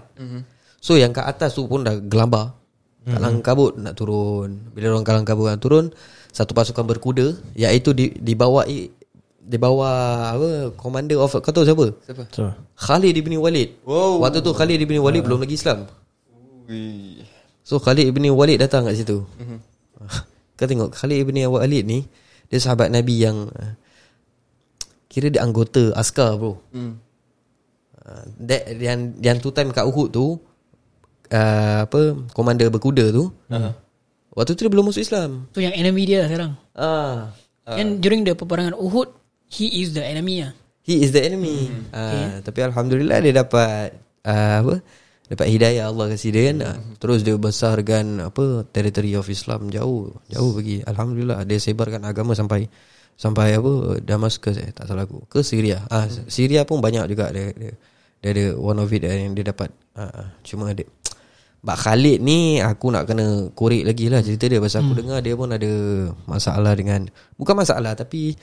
So 0.79 0.95
yang 0.95 1.11
kat 1.11 1.27
atas 1.27 1.59
tu 1.59 1.67
pun 1.67 1.83
dah 1.83 1.99
gelambar 1.99 2.55
Kalang 3.03 3.43
kabut 3.43 3.75
nak 3.83 3.99
turun 3.99 4.71
Bila 4.71 4.95
orang 4.95 5.03
kalang 5.03 5.27
kabut 5.27 5.51
nak 5.51 5.59
turun 5.59 5.91
Satu 6.31 6.55
pasukan 6.55 6.87
berkuda 6.87 7.35
Iaitu 7.59 7.91
di, 7.91 8.15
di 8.15 8.39
bawah 8.39 8.63
Di 9.43 9.59
bawah 9.59 10.31
apa 10.39 10.51
Commander 10.79 11.19
of 11.19 11.35
Kau 11.43 11.51
tahu 11.51 11.67
siapa? 11.67 11.87
Siapa? 12.07 12.23
So, 12.31 12.55
Khalid 12.79 13.19
ibn 13.19 13.35
Walid 13.43 13.75
Wow. 13.83 14.23
Waktu 14.23 14.39
tu 14.39 14.55
Khalid 14.55 14.79
ibn 14.79 15.03
Walid 15.03 15.27
belum 15.27 15.43
lagi 15.43 15.59
Islam 15.59 15.91
Ui. 16.71 17.19
So 17.63 17.79
Khalid 17.79 18.11
ibn 18.11 18.27
Walid 18.35 18.59
datang 18.59 18.87
kat 18.87 18.99
situ. 18.99 19.23
Mm-hmm. 19.39 19.59
Kau 20.59 20.67
tengok 20.67 20.91
Khalid 20.95 21.27
ibn 21.27 21.37
Walid 21.51 21.85
ni 21.87 22.07
dia 22.53 22.61
sahabat 22.61 22.93
Nabi 22.93 23.17
yang 23.17 23.49
uh, 23.49 23.73
kira 25.09 25.33
dia 25.33 25.41
anggota 25.41 25.97
askar 25.97 26.37
bro. 26.37 26.61
Hmm. 26.69 27.01
Uh, 27.97 28.25
that, 28.45 28.77
yang 28.77 29.17
yang 29.25 29.41
tu 29.41 29.49
time 29.57 29.73
kat 29.73 29.89
Uhud 29.89 30.13
tu 30.13 30.37
uh, 31.33 31.89
apa 31.89 32.01
komander 32.37 32.69
berkuda 32.69 33.09
tu. 33.09 33.33
Uh-huh. 33.33 33.73
Waktu 34.33 34.57
tu 34.57 34.65
dia 34.65 34.73
belum 34.73 34.93
masuk 34.93 35.03
Islam. 35.03 35.49
Tu 35.53 35.65
yang 35.65 35.77
enemy 35.77 36.09
dia 36.09 36.25
lah 36.25 36.29
sekarang 36.33 36.53
Ah, 36.73 37.17
And 37.69 38.01
during 38.01 38.25
the 38.25 38.33
peperangan 38.33 38.77
Uhud 38.77 39.13
He 39.53 39.85
is 39.85 39.93
the 39.93 40.01
enemy 40.01 40.41
lah 40.41 40.57
he 40.83 41.03
is 41.03 41.15
the 41.15 41.23
enemy. 41.23 41.71
Mm-hmm. 41.71 41.95
Uh, 41.95 42.37
tapi 42.43 42.61
alhamdulillah 42.67 43.19
dia 43.23 43.33
dapat 43.35 43.97
uh, 44.27 44.55
apa? 44.67 44.75
Dapat 45.31 45.47
hidayah 45.49 45.89
Allah 45.89 46.13
kasih 46.13 46.31
dia 46.35 46.43
kan. 46.53 46.57
Mm-hmm. 46.61 46.93
Terus 46.99 47.21
dia 47.25 47.35
besarkan 47.39 48.05
apa 48.21 48.67
teritori 48.69 49.15
of 49.17 49.31
Islam 49.31 49.71
jauh, 49.71 50.13
jauh 50.29 50.51
pergi. 50.59 50.85
Alhamdulillah 50.85 51.47
dia 51.47 51.59
sebarkan 51.63 52.03
agama 52.05 52.37
sampai 52.37 52.67
sampai 53.17 53.55
apa 53.55 54.03
Damascus 54.03 54.59
eh 54.59 54.75
tak 54.75 54.91
salah 54.91 55.07
aku. 55.07 55.25
Ke 55.31 55.41
Syria. 55.47 55.87
Ah 55.89 56.05
mm-hmm. 56.05 56.29
Syria 56.29 56.61
pun 56.67 56.83
banyak 56.83 57.07
juga 57.09 57.31
dia 57.31 57.55
dia, 57.55 57.73
dia 58.21 58.29
ada 58.35 58.45
one 58.59 58.79
of 58.83 58.91
it 58.91 59.07
yang 59.07 59.33
dia 59.33 59.47
dapat. 59.47 59.71
Uh, 59.95 60.29
cuma 60.43 60.75
dia 60.75 60.85
Mbak 61.63 61.79
Khalid 61.79 62.19
ni 62.19 62.59
aku 62.59 62.91
nak 62.91 63.07
kena 63.07 63.47
korek 63.55 63.87
lagi 63.87 64.11
lah 64.11 64.19
cerita 64.19 64.51
dia 64.51 64.59
pasal 64.59 64.83
aku 64.83 64.99
dengar 64.99 65.23
dia 65.23 65.39
pun 65.39 65.47
ada 65.47 65.71
masalah 66.27 66.75
dengan 66.75 67.07
bukan 67.39 67.55
masalah 67.55 67.95
tapi 67.95 68.35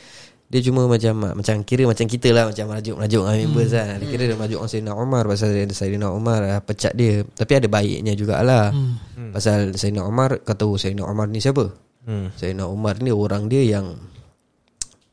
dia 0.50 0.66
cuma 0.66 0.90
macam 0.90 1.38
macam 1.38 1.62
kira 1.62 1.86
macam 1.86 2.10
kita 2.10 2.34
lah 2.34 2.50
macam 2.50 2.66
merajuk-merajuk 2.74 3.22
dengan 3.22 3.38
members 3.38 3.70
kan. 3.70 4.02
Dia 4.02 4.08
kira 4.10 4.24
dia 4.26 4.34
merajuk 4.34 4.58
dengan 4.58 4.72
Sayyidina 4.74 4.94
Umar 4.98 5.24
pasal 5.30 5.50
dia 5.54 5.66
Sayyidina 5.70 6.08
Umar 6.10 6.42
uh, 6.42 6.62
pecat 6.66 6.98
dia. 6.98 7.22
Tapi 7.22 7.52
ada 7.54 7.68
baiknya 7.70 8.18
jugalah. 8.18 8.74
Hmm. 8.74 9.30
Pasal 9.30 9.78
Sayyidina 9.78 10.10
Umar 10.10 10.42
kau 10.42 10.58
tahu 10.58 10.74
Sayyidina 10.82 11.06
Umar 11.06 11.30
ni 11.30 11.38
siapa? 11.38 11.70
hmm. 12.10 12.28
Sayyidina 12.34 12.66
Umar 12.66 12.98
ni 12.98 13.14
orang 13.14 13.46
dia 13.46 13.62
yang 13.78 14.02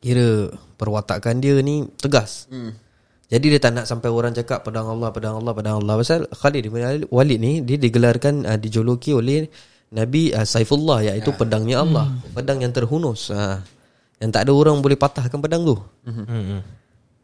kira 0.00 0.48
perwatakan 0.80 1.44
dia 1.44 1.60
ni 1.60 1.84
tegas. 2.00 2.48
Hmm. 2.48 2.72
Jadi 3.26 3.46
dia 3.50 3.58
tak 3.58 3.74
nak 3.74 3.90
sampai 3.90 4.06
orang 4.06 4.30
cakap 4.30 4.62
pedang 4.62 4.86
Allah, 4.86 5.10
pedang 5.10 5.42
Allah, 5.42 5.50
pedang 5.50 5.82
Allah. 5.82 5.98
Pasal 5.98 6.30
Khalid 6.30 6.70
bin 6.70 6.82
Walid 7.10 7.38
ni 7.42 7.58
dia 7.58 7.74
digelarkan 7.74 8.46
uh, 8.46 8.54
dijuluki 8.54 9.10
oleh 9.10 9.50
Nabi 9.90 10.30
uh, 10.30 10.46
Saifullah 10.46 11.02
iaitu 11.02 11.34
pedangnya 11.34 11.82
Allah, 11.82 12.06
pedang 12.30 12.62
yang 12.62 12.70
terhunus. 12.70 13.34
Uh, 13.34 13.58
yang 14.22 14.30
tak 14.30 14.46
ada 14.46 14.54
orang 14.54 14.78
boleh 14.78 14.94
patahkan 14.94 15.42
pedang 15.42 15.66
tu. 15.66 15.74
Hmm. 16.06 16.62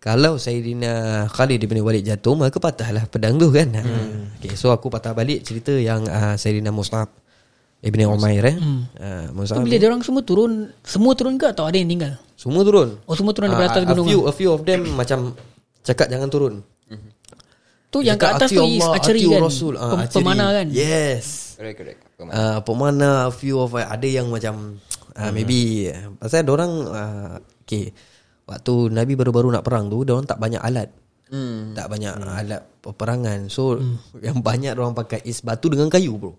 Kalau 0.03 0.35
Sayyidina 0.35 1.25
Khalid 1.31 1.63
bin 1.71 1.79
Walid 1.87 2.03
jatuh 2.03 2.35
maka 2.35 2.59
patahlah 2.59 3.07
pedang 3.07 3.39
tu 3.39 3.55
kan. 3.55 3.71
Hmm. 3.71 4.35
Okay, 4.43 4.59
so 4.59 4.75
aku 4.75 4.91
patah 4.91 5.15
balik 5.15 5.47
cerita 5.47 5.71
yang 5.71 6.03
uh, 6.11 6.35
Sayyidina 6.35 6.75
Mus'ab 6.75 7.15
Ibn 7.83 8.01
Umair 8.11 8.43
eh. 8.51 8.57
Hmm. 8.59 8.83
Uh, 8.99 9.63
bila 9.63 9.75
dia 9.79 9.87
orang 9.87 10.03
semua 10.03 10.23
turun 10.27 10.71
Semua 10.83 11.15
turun 11.15 11.39
ke 11.39 11.51
atau 11.51 11.67
ada 11.67 11.79
yang 11.79 11.87
tinggal 11.91 12.19
semua 12.35 12.67
turun. 12.67 12.99
Oh 13.07 13.15
semua 13.15 13.31
turun 13.31 13.55
daripada 13.55 13.71
Ah, 13.71 13.75
atas 13.79 13.83
a 13.87 13.91
gunung 13.95 14.07
few, 14.11 14.21
lah. 14.27 14.31
a 14.31 14.33
few 14.35 14.51
of 14.51 14.67
them 14.67 14.83
macam 14.99 15.31
cakap 15.83 16.07
jangan 16.11 16.31
turun. 16.31 16.55
Tu 17.93 18.09
yang 18.09 18.17
kat 18.17 18.41
atas 18.41 18.49
"Ati 18.49 18.57
tu 18.57 18.65
is 18.65 18.81
Allah, 18.81 18.97
ati 18.97 19.23
kan 19.29 19.41
Rasul. 19.45 19.75
Ah, 19.77 20.09
Pem-. 20.09 20.25
Pemanah 20.25 20.49
kan 20.57 20.67
Yes. 20.73 21.27
Correct 21.61 21.77
correct. 21.77 22.01
Pemanah. 22.17 22.35
Uh, 22.41 22.59
pemana 22.65 23.09
a 23.29 23.33
few 23.35 23.61
of 23.61 23.77
ada 23.77 24.09
yang 24.09 24.33
macam 24.33 24.81
uh, 25.13 25.31
maybe 25.31 25.93
pasal 26.17 26.49
orang 26.49 26.73
uh, 26.89 27.33
okay 27.69 27.93
waktu 28.49 28.89
Nabi 28.89 29.13
baru-baru 29.13 29.53
nak 29.53 29.65
perang 29.69 29.93
tu 29.93 30.09
orang 30.09 30.25
tak 30.25 30.41
banyak 30.41 30.65
alat. 30.65 30.89
Hmm. 31.29 31.77
Tak 31.77 31.93
banyak 31.93 32.13
alat 32.17 32.63
peperangan. 32.81 33.53
So 33.53 33.77
yang 34.25 34.41
banyak 34.41 34.73
orang 34.73 34.97
pakai 34.97 35.21
is 35.29 35.45
batu 35.45 35.69
dengan 35.69 35.93
kayu 35.93 36.17
bro. 36.17 36.33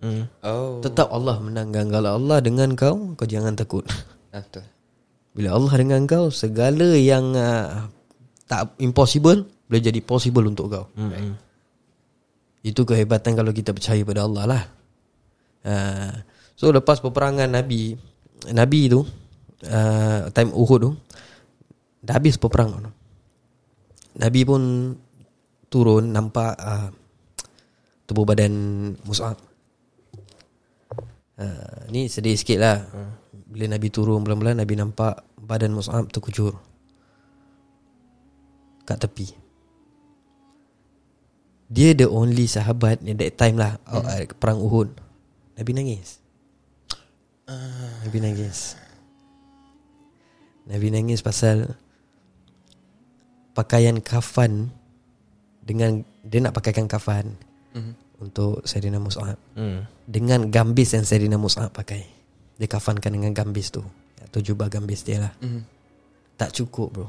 Hmm. 0.00 0.32
Oh. 0.40 0.80
Tetap 0.80 1.12
Allah 1.12 1.36
menangkan 1.44 1.92
kalau 1.92 2.16
Allah 2.16 2.40
dengan 2.40 2.72
kau 2.72 3.12
kau 3.12 3.28
jangan 3.28 3.52
takut. 3.52 3.84
Ah, 4.32 4.40
betul. 4.44 4.64
Bila 5.36 5.56
Allah 5.56 5.74
dengan 5.76 6.04
kau 6.08 6.28
segala 6.28 6.96
yang 6.96 7.36
uh, 7.36 7.88
tak 8.46 8.78
impossible 8.78 9.46
boleh 9.66 9.82
jadi 9.82 10.00
possible 10.02 10.46
untuk 10.46 10.70
kau. 10.70 10.86
Hmm. 10.94 11.34
Itu 12.62 12.86
kehebatan 12.86 13.34
kalau 13.34 13.50
kita 13.50 13.74
percaya 13.74 14.02
pada 14.06 14.26
Allah 14.26 14.44
lah. 14.46 14.62
Uh, 15.66 16.14
so 16.54 16.70
lepas 16.70 17.02
peperangan 17.02 17.50
Nabi, 17.50 17.98
Nabi 18.54 18.80
tu 18.86 19.02
uh, 19.66 20.20
time 20.30 20.54
Uhud 20.54 20.78
tu 20.78 20.90
dah 22.06 22.14
habis 22.14 22.38
peperangan. 22.38 22.86
Nabi 24.16 24.40
pun 24.46 24.94
turun 25.66 26.14
nampak 26.14 26.54
uh, 26.54 26.88
tubuh 28.06 28.22
badan 28.22 28.54
Mus'ab. 29.02 29.34
Uh, 31.36 31.90
ni 31.90 32.06
sedih 32.06 32.38
sikit 32.38 32.58
lah. 32.62 32.78
Bila 33.50 33.74
Nabi 33.74 33.90
turun 33.90 34.22
pelan-pelan 34.22 34.62
Nabi 34.62 34.74
nampak 34.78 35.26
badan 35.34 35.74
Mus'ab 35.74 36.06
terkujur 36.14 36.54
kat 38.86 39.02
tepi. 39.02 39.26
Dia 41.66 41.98
the 41.98 42.06
only 42.06 42.46
sahabat 42.46 43.02
at 43.02 43.16
that 43.18 43.34
time 43.34 43.58
lah 43.58 43.74
hmm. 43.82 44.38
perang 44.38 44.62
Uhud. 44.62 44.94
Nabi 45.58 45.70
nangis. 45.74 46.22
Nabi 48.06 48.18
nangis. 48.22 48.78
Nabi 50.66 50.94
nangis 50.94 51.22
pasal 51.22 51.74
pakaian 53.54 53.98
kafan 53.98 54.70
dengan 55.62 56.06
dia 56.22 56.38
nak 56.38 56.54
pakaikan 56.54 56.86
kafan 56.86 57.34
Mhm. 57.74 58.22
untuk 58.22 58.62
Sayyidina 58.62 59.02
Mus'ab 59.02 59.34
Hmm. 59.58 59.90
dengan 60.06 60.46
gambis 60.46 60.94
yang 60.94 61.02
Sayyidina 61.02 61.34
Mus'ab 61.38 61.74
pakai. 61.74 62.06
Dia 62.56 62.70
kafankan 62.70 63.10
dengan 63.10 63.34
gambis 63.34 63.74
tu 63.74 63.82
atau 64.22 64.38
jubah 64.38 64.70
gambis 64.70 65.02
dia 65.02 65.18
lah. 65.18 65.34
Mhm. 65.42 65.60
Tak 66.38 66.54
cukup 66.54 66.88
bro 66.94 67.08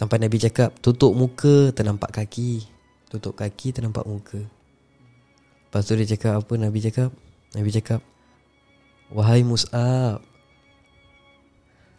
Sampai 0.00 0.16
Nabi 0.16 0.40
cakap 0.40 0.80
Tutup 0.80 1.12
muka 1.12 1.76
ternampak 1.76 2.08
kaki. 2.08 2.64
Tutup 3.12 3.36
kaki 3.36 3.76
ternampak 3.76 4.08
muka. 4.08 4.40
Lepas 5.68 5.84
tu 5.84 5.92
dia 5.92 6.08
cakap 6.16 6.40
apa? 6.40 6.52
Nabi 6.56 6.80
cakap 6.80 7.12
Nabi 7.52 7.68
cakap 7.68 8.00
Wahai 9.12 9.44
Mus'ab 9.44 10.24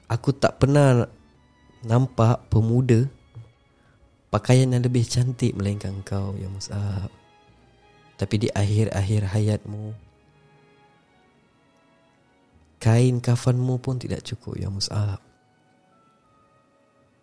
Aku 0.09 0.33
tak 0.33 0.57
pernah 0.57 1.05
Nampak 1.85 2.49
pemuda 2.49 3.05
Pakaian 4.33 4.73
yang 4.73 4.81
lebih 4.81 5.05
cantik 5.05 5.53
Melainkan 5.53 6.01
kau 6.01 6.33
ya 6.41 6.49
Mus'ab. 6.49 7.13
Tapi 8.17 8.35
di 8.41 8.47
akhir-akhir 8.49 9.29
hayatmu 9.29 9.93
Kain 12.81 13.21
kafanmu 13.21 13.77
pun 13.77 14.01
tidak 14.01 14.25
cukup 14.25 14.57
ya 14.57 14.73
Mus'ab 14.73 15.30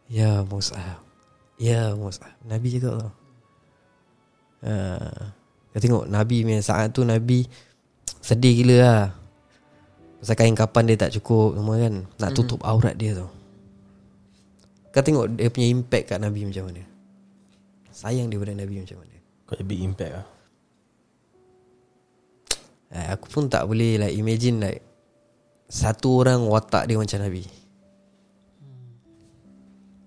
Ya 0.08 0.40
Mus'ab 0.48 1.04
Ya 1.60 1.92
Mus'ab 1.92 2.32
Nabi 2.48 2.68
juga 2.80 2.96
tau 2.96 3.12
ha. 4.64 4.72
Kau 5.68 5.80
tengok 5.80 6.04
Nabi 6.08 6.48
punya 6.48 6.64
saat 6.64 6.96
tu 6.96 7.04
Nabi 7.04 7.44
Sedih 8.24 8.64
gila 8.64 8.76
lah. 8.80 9.04
Pasal 10.18 10.34
kain 10.34 10.56
kapan 10.56 10.88
dia 10.88 10.96
tak 10.96 11.12
cukup 11.20 11.60
Semua 11.60 11.76
kan. 11.76 11.94
Nak 12.08 12.30
tutup 12.32 12.60
mm-hmm. 12.64 12.72
aurat 12.72 12.94
dia 12.96 13.12
tau 13.20 13.30
Kau 14.88 15.04
tengok 15.04 15.36
dia 15.36 15.52
punya 15.52 15.68
impact 15.68 16.04
kat 16.16 16.18
Nabi 16.18 16.48
macam 16.48 16.72
mana? 16.72 16.82
Sayang 17.92 18.32
dia 18.32 18.40
pada 18.40 18.56
Nabi 18.56 18.74
macam 18.80 18.96
mana? 19.04 19.16
Quite 19.44 19.60
a 19.60 19.66
big 19.68 19.80
impact 19.84 20.12
lah. 20.16 20.26
Eh, 22.88 23.06
Aku 23.12 23.28
pun 23.28 23.52
tak 23.52 23.68
boleh 23.68 24.00
like 24.00 24.16
imagine 24.16 24.64
like 24.64 24.80
Satu 25.68 26.24
orang 26.24 26.48
watak 26.48 26.88
dia 26.88 26.96
macam 26.96 27.20
Nabi 27.20 27.57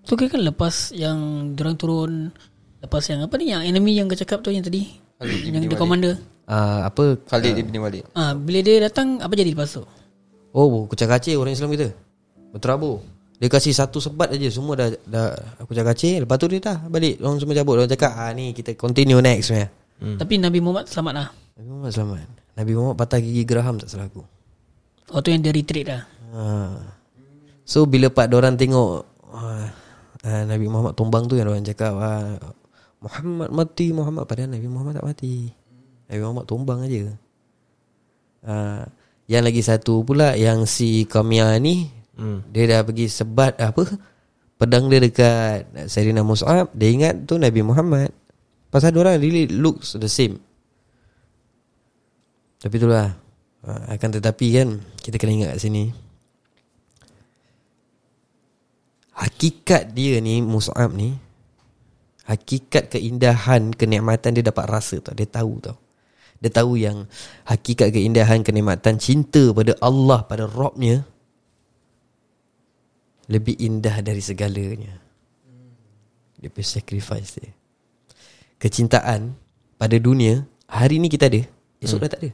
Tu 0.02 0.18
kan 0.18 0.42
lepas 0.42 0.90
yang 0.92 1.18
Diorang 1.54 1.76
turun 1.78 2.12
Lepas 2.82 3.06
yang 3.06 3.22
apa 3.22 3.34
ni 3.38 3.54
Yang 3.54 3.62
enemy 3.70 3.92
yang 3.94 4.10
kau 4.10 4.18
cakap 4.18 4.42
tu 4.42 4.50
Yang 4.50 4.66
tadi? 4.70 4.82
Khalid 5.22 5.38
Yang 5.46 5.52
dia 5.54 5.70
Walid. 5.70 5.78
commander? 5.78 6.14
Uh, 6.42 6.80
Apa? 6.90 7.04
Khalid 7.30 7.54
ibn 7.62 7.74
Walid. 7.78 8.02
Ah, 8.18 8.34
Bila 8.34 8.58
dia 8.66 8.82
datang 8.82 9.22
Apa 9.22 9.32
jadi 9.38 9.54
lepas 9.54 9.78
tu? 9.78 9.86
Oh 10.52 10.84
kucak 10.84 11.08
kacir 11.08 11.40
orang 11.40 11.56
Islam 11.56 11.72
kita. 11.72 11.88
Berterabur. 12.52 13.00
Dia 13.40 13.48
kasih 13.48 13.72
satu 13.72 14.02
sebat 14.02 14.28
aja 14.28 14.48
Semua 14.52 14.76
dah, 14.76 14.92
dah 15.06 15.32
kucak 15.64 15.86
kacir 15.94 16.26
Lepas 16.26 16.36
tu 16.36 16.46
dia 16.50 16.60
dah 16.60 16.78
balik 16.90 17.22
Orang 17.22 17.38
semua 17.38 17.54
cabut. 17.56 17.78
Orang 17.78 17.88
cakap 17.90 18.12
ah, 18.14 18.30
Ni 18.34 18.52
kita 18.52 18.74
continue 18.74 19.22
next 19.22 19.48
punya 19.54 19.70
hmm. 20.02 20.18
Tapi 20.18 20.34
Nabi 20.42 20.58
Muhammad 20.58 20.90
selamat 20.90 21.12
lah. 21.14 21.28
Nabi 21.56 21.68
Muhammad 21.70 21.90
selamat. 21.94 22.26
Nabi 22.52 22.72
Muhammad 22.76 22.96
patah 22.98 23.18
gigi 23.22 23.42
geraham 23.48 23.80
tak 23.80 23.88
salah 23.88 24.06
aku. 24.10 24.22
Oh 25.14 25.20
tu 25.24 25.32
yang 25.32 25.40
dia 25.40 25.54
retreat 25.54 25.86
dah 25.88 26.02
ha. 26.36 26.42
So 27.64 27.86
bila 27.86 28.12
part 28.12 28.28
orang 28.34 28.58
tengok 28.58 29.08
ah, 29.32 29.70
ah, 30.26 30.42
Nabi 30.46 30.66
Muhammad 30.66 30.94
tumbang 30.94 31.26
tu 31.26 31.34
Yang 31.38 31.48
orang 31.52 31.66
cakap 31.66 31.92
ah, 31.98 32.38
Muhammad 33.02 33.50
mati 33.50 33.90
Muhammad. 33.90 34.24
Padahal 34.30 34.54
Nabi 34.54 34.68
Muhammad 34.70 35.02
tak 35.02 35.06
mati. 35.06 35.50
Nabi 36.06 36.20
Muhammad 36.22 36.44
tumbang 36.46 36.80
aja. 36.86 37.02
Ah, 38.46 38.82
Yang 39.30 39.42
lagi 39.50 39.62
satu 39.62 40.02
pula 40.02 40.34
Yang 40.34 40.66
si 40.70 40.88
Kamia 41.06 41.54
ni 41.58 41.86
hmm. 42.18 42.50
Dia 42.50 42.78
dah 42.78 42.80
pergi 42.86 43.06
sebat 43.10 43.58
apa 43.58 43.86
Pedang 44.58 44.86
dia 44.86 45.02
dekat 45.02 45.90
Sayyidina 45.90 46.22
Mus'ab. 46.22 46.70
Dia 46.70 46.94
ingat 46.94 47.26
tu 47.26 47.34
Nabi 47.34 47.66
Muhammad. 47.66 48.14
Pasal 48.70 48.94
orang 48.94 49.18
really 49.18 49.50
looks 49.50 49.98
the 49.98 50.06
same. 50.06 50.38
Tapi 52.62 52.78
itulah. 52.78 53.18
Ah, 53.66 53.94
Akan 53.94 54.10
tetapi 54.10 54.58
kan 54.58 54.82
Kita 54.98 55.22
kena 55.22 55.38
ingat 55.38 55.50
kat 55.54 55.62
sini 55.62 56.01
Hakikat 59.12 59.92
dia 59.92 60.18
ni 60.24 60.40
Mus'ab 60.40 60.96
ni 60.96 61.16
Hakikat 62.24 62.88
keindahan 62.88 63.74
Kenikmatan 63.76 64.32
dia 64.32 64.44
dapat 64.46 64.70
rasa 64.70 65.02
tau. 65.04 65.12
Dia 65.12 65.28
tahu 65.28 65.60
tau. 65.60 65.76
Dia 66.40 66.50
tahu 66.50 66.80
yang 66.80 67.04
Hakikat 67.44 67.92
keindahan 67.92 68.40
Kenikmatan 68.40 68.96
cinta 68.96 69.52
pada 69.52 69.76
Allah 69.84 70.24
Pada 70.24 70.48
Robnya 70.48 71.04
Lebih 73.28 73.60
indah 73.60 74.00
dari 74.00 74.24
segalanya. 74.24 74.96
Dia 76.40 76.50
punya 76.50 76.66
sacrifice 76.66 77.38
dia. 77.38 77.52
Kecintaan 78.56 79.36
Pada 79.76 79.96
dunia 80.00 80.42
Hari 80.72 80.96
ni 80.98 81.12
kita 81.12 81.28
ada 81.28 81.44
Esok 81.82 82.06
dah 82.06 82.10
tak 82.14 82.20
ada. 82.22 82.30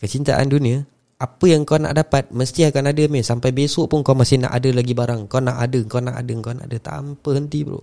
Kecintaan 0.00 0.46
dunia 0.48 0.86
Apa 1.20 1.44
yang 1.52 1.68
kau 1.68 1.76
nak 1.76 1.92
dapat 1.92 2.32
Mesti 2.32 2.64
akan 2.72 2.96
ada 2.96 3.04
meh. 3.04 3.20
Sampai 3.20 3.52
besok 3.52 3.92
pun 3.92 4.00
kau 4.00 4.16
masih 4.16 4.40
nak 4.40 4.56
ada 4.56 4.72
lagi 4.72 4.96
barang. 4.96 5.28
Kau 5.28 5.44
nak 5.44 5.60
ada 5.60 5.78
Kau 5.84 6.00
nak 6.00 6.16
ada 6.16 6.32
Kau 6.40 6.56
nak 6.56 6.66
ada. 6.72 6.78
Tanpa 6.80 7.30
henti 7.36 7.60
bro. 7.60 7.80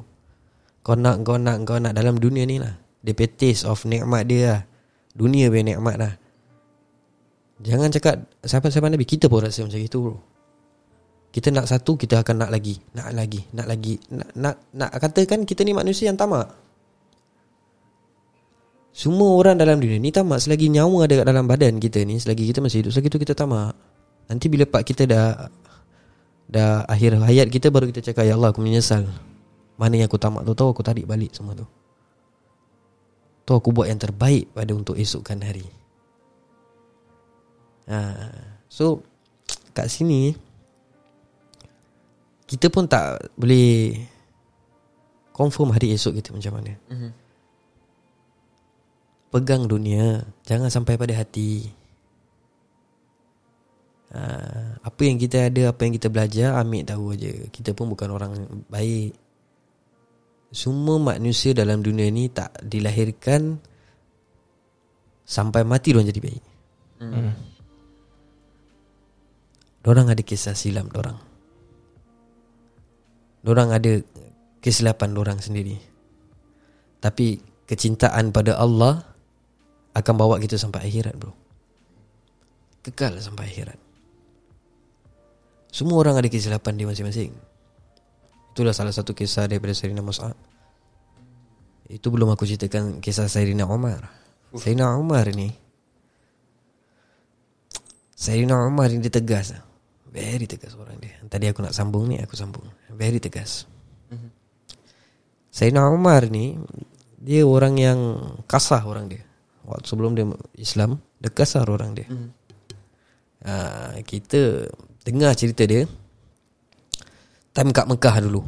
Kau 0.82 0.98
nak 0.98 1.22
Kau 1.22 1.38
nak 1.38 1.62
Kau 1.64 1.78
nak. 1.78 1.94
Dalam 1.94 2.18
dunia 2.18 2.50
ni 2.50 2.58
lah. 2.58 2.74
Punya 3.06 3.30
taste 3.30 3.70
of 3.70 3.86
nikmat 3.86 4.26
dia 4.26 4.40
lah. 4.42 4.62
Dunia 5.14 5.54
punya 5.54 5.78
nikmat 5.78 5.96
lah. 6.02 6.14
Jangan 7.62 7.94
cakap 7.94 8.26
Sahabat-sahabat 8.42 8.98
Nabi. 8.98 9.06
Kita 9.06 9.30
pun 9.30 9.46
rasa 9.46 9.62
macam 9.62 9.80
itu 9.80 9.98
bro. 10.02 10.18
Kita 11.30 11.54
nak 11.54 11.70
satu 11.70 11.94
Kita 11.94 12.26
akan 12.26 12.42
nak 12.42 12.50
lagi. 12.50 12.82
Nak 12.98 13.14
lagi. 13.14 13.46
Nak 13.54 13.68
lagi. 13.70 14.02
Nak, 14.10 14.30
nak, 14.34 14.56
nak. 14.74 14.90
Katakan 14.98 15.46
Kita 15.46 15.62
ni 15.62 15.78
manusia 15.78 16.10
yang 16.10 16.18
tamak 16.18 16.67
semua 18.98 19.38
orang 19.38 19.62
dalam 19.62 19.78
dunia 19.78 20.02
ni 20.02 20.10
tamak. 20.10 20.42
Selagi 20.42 20.74
nyawa 20.74 21.06
ada 21.06 21.22
kat 21.22 21.26
dalam 21.30 21.46
badan 21.46 21.78
kita 21.78 22.02
ni 22.02 22.18
Selagi 22.18 22.50
kita 22.50 22.66
masih 22.66 22.82
hidup 22.82 22.98
Selagi 22.98 23.14
tu 23.14 23.22
kita 23.22 23.38
tamak. 23.38 23.78
Nanti 24.26 24.50
bila 24.50 24.66
part 24.66 24.82
kita 24.90 25.06
dah 25.06 25.54
Dah 26.50 26.82
akhir 26.90 27.22
hayat 27.22 27.54
kita 27.54 27.70
Baru 27.70 27.86
kita 27.94 28.02
cakap 28.02 28.26
Ya 28.26 28.34
Allah 28.34 28.50
aku 28.50 28.66
menyesal 28.66 29.06
Mana 29.78 30.02
yang 30.02 30.10
aku 30.10 30.18
tamak 30.18 30.42
tu? 30.42 30.58
Tahu 30.58 30.74
aku 30.74 30.82
tarik 30.82 31.06
balik 31.06 31.30
semua 31.30 31.54
tu. 31.54 31.70
Tu 33.46 33.54
aku 33.54 33.70
buat 33.70 33.86
yang 33.86 34.02
terbaik 34.02 34.50
Pada 34.50 34.74
untuk 34.74 34.98
esokkan 34.98 35.46
hari. 35.46 35.70
Ha. 37.86 38.34
So 38.66 39.06
Kat 39.78 39.94
sini 39.94 40.34
Kita 42.50 42.74
pun 42.74 42.90
tak 42.90 43.30
boleh 43.38 43.94
Confirm 45.38 45.70
hari 45.70 45.94
esok 45.94 46.18
kita 46.18 46.34
macam 46.34 46.58
mana. 46.58 46.74
Mhm. 46.90 47.27
Pegang 49.38 49.70
dunia 49.70 50.26
Jangan 50.50 50.74
sampai 50.74 50.98
pada 50.98 51.14
hati. 51.14 51.70
Ha, 54.10 54.22
Apa 54.82 55.02
yang 55.06 55.22
kita 55.22 55.54
ada 55.54 55.70
Apa 55.70 55.86
yang 55.86 55.94
kita 55.94 56.10
belajar 56.10 56.58
Ambil 56.58 56.82
tahu 56.82 57.14
aja. 57.14 57.30
Kita 57.54 57.78
pun 57.78 57.94
bukan 57.94 58.10
orang 58.10 58.34
baik. 58.66 59.14
Semua 60.50 60.98
manusia 60.98 61.54
dalam 61.54 61.86
dunia 61.86 62.10
ni 62.10 62.34
Tak 62.34 62.66
dilahirkan 62.66 63.62
Sampai 65.22 65.62
mati 65.62 65.94
Diorang 65.94 66.10
jadi 66.10 66.18
baik. 66.18 66.44
Hmm. 66.98 67.38
Diorang 69.86 70.10
ada 70.10 70.24
kisah 70.26 70.58
silam 70.58 70.90
Diorang 70.90 71.20
Diorang 73.46 73.70
ada 73.70 74.02
Kesilapan 74.66 75.14
diorang 75.14 75.38
sendiri. 75.38 75.78
Tapi 76.98 77.38
Kecintaan 77.70 78.32
pada 78.34 78.58
Allah 78.58 79.07
Akan 79.98 80.14
bawa 80.14 80.38
kita 80.38 80.62
sampai 80.62 80.86
akhirat 80.86 81.18
bro. 81.18 81.34
Kekal 82.86 83.18
sampai 83.18 83.50
akhirat. 83.50 83.80
Semua 85.74 85.98
orang 85.98 86.22
ada 86.22 86.30
kesilapan 86.30 86.78
dia 86.78 86.86
masing-masing. 86.86 87.34
Itulah 88.54 88.78
salah 88.78 88.94
satu 88.94 89.18
kisah 89.18 89.50
daripada 89.50 89.74
Sayyidina 89.74 90.06
Mus'ab. 90.06 90.38
Itu 91.90 92.14
belum 92.14 92.30
aku 92.30 92.46
ceritakan 92.46 93.02
kisah 93.02 93.26
Sayyidina 93.26 93.66
Umar. 93.66 94.06
Sayyidina 94.54 94.94
Umar 94.94 95.26
ni 95.34 95.50
Sayyidina 98.14 98.70
Umar 98.70 98.94
ni 98.94 99.02
dia 99.02 99.14
tegas 99.14 99.58
lah. 99.58 99.66
Very 100.14 100.46
tegas 100.46 100.78
orang 100.78 101.02
dia. 101.02 101.18
Tadi 101.26 101.50
aku 101.50 101.66
nak 101.66 101.74
sambung 101.74 102.06
ni 102.06 102.22
Aku 102.22 102.38
sambung. 102.38 102.66
Very 102.94 103.18
tegas. 103.18 103.66
Sayyidina 105.50 105.90
Umar 105.90 106.30
ni 106.30 106.54
Dia 107.18 107.50
orang 107.50 107.82
yang 107.82 108.00
Kasar 108.46 108.86
orang 108.86 109.10
dia 109.10 109.28
Waktu 109.68 109.86
sebelum 109.86 110.16
dia 110.16 110.26
Islam 110.56 110.98
Dia 111.20 111.30
kasar 111.30 111.68
orang 111.68 111.92
dia 111.92 112.08
Mhm. 112.08 112.30
ha, 113.44 113.54
Kita 114.02 114.64
Dengar 115.04 115.36
cerita 115.36 115.68
dia 115.68 115.84
Time 117.52 117.72
kat 117.76 117.86
Mekah 117.86 118.16
dulu 118.24 118.42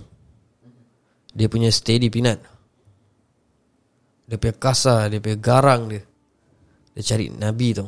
Dia 1.35 1.51
punya 1.51 1.67
stay 1.69 1.99
di 1.99 2.07
Pinat 2.07 2.39
Dia 4.25 4.39
punya 4.39 4.55
kasar 4.55 5.11
Dia 5.11 5.19
punya 5.19 5.37
garang 5.37 5.91
dia 5.91 6.03
Dia 6.95 7.03
cari 7.03 7.27
Nabi 7.29 7.69
tu 7.75 7.87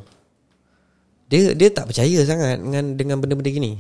dia 1.32 1.56
dia 1.56 1.72
tak 1.72 1.88
percaya 1.88 2.28
sangat 2.28 2.60
dengan 2.60 3.00
dengan 3.00 3.18
benda-benda 3.24 3.48
gini. 3.56 3.80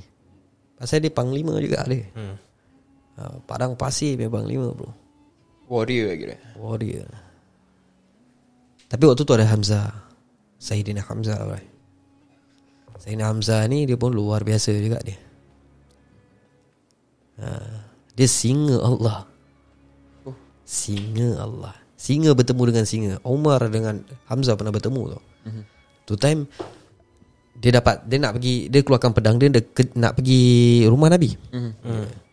Pasal 0.80 1.04
dia 1.04 1.12
panglima 1.12 1.60
juga 1.60 1.84
dia. 1.84 2.08
Hmm. 2.16 2.40
Ha, 3.20 3.44
padang 3.44 3.76
pasir 3.76 4.16
punya 4.16 4.32
panglima 4.32 4.72
bro. 4.72 4.88
Warrior 5.68 6.16
lagi 6.16 6.32
dah 6.32 6.40
Warrior. 6.56 7.12
Tapi 8.92 9.04
waktu 9.08 9.24
tu 9.24 9.32
ada 9.32 9.48
Hamzah. 9.48 9.88
Sayyidina 10.60 11.02
Hamzah 11.08 11.40
right? 11.48 11.72
Sayyidina 13.02 13.32
Hamzah 13.32 13.66
ni 13.66 13.90
dia 13.90 13.98
pun 13.98 14.14
luar 14.14 14.44
biasa 14.46 14.76
juga 14.78 15.02
dia. 15.02 15.18
ha, 17.42 17.88
Dia 18.14 18.28
singa 18.30 18.78
Allah 18.78 19.26
Singa 20.62 21.42
Allah 21.42 21.74
Singa 21.98 22.38
bertemu 22.38 22.64
dengan 22.70 22.86
singa 22.86 23.14
Umar 23.26 23.66
dengan 23.74 24.06
Hamzah 24.30 24.54
pernah 24.54 24.70
bertemu 24.70 25.18
tau 25.18 25.24
mm-hmm. 25.50 25.64
Tu 26.06 26.14
time 26.22 26.46
Dia 27.58 27.82
dapat 27.82 28.06
Dia 28.06 28.18
nak 28.22 28.38
pergi 28.38 28.70
Dia 28.70 28.86
keluarkan 28.86 29.12
pedang 29.18 29.36
dia, 29.42 29.50
dia 29.50 29.66
ke, 29.66 29.98
Nak 29.98 30.22
pergi 30.22 30.44
rumah 30.86 31.10
Nabi 31.10 31.34
Mhm. 31.50 32.31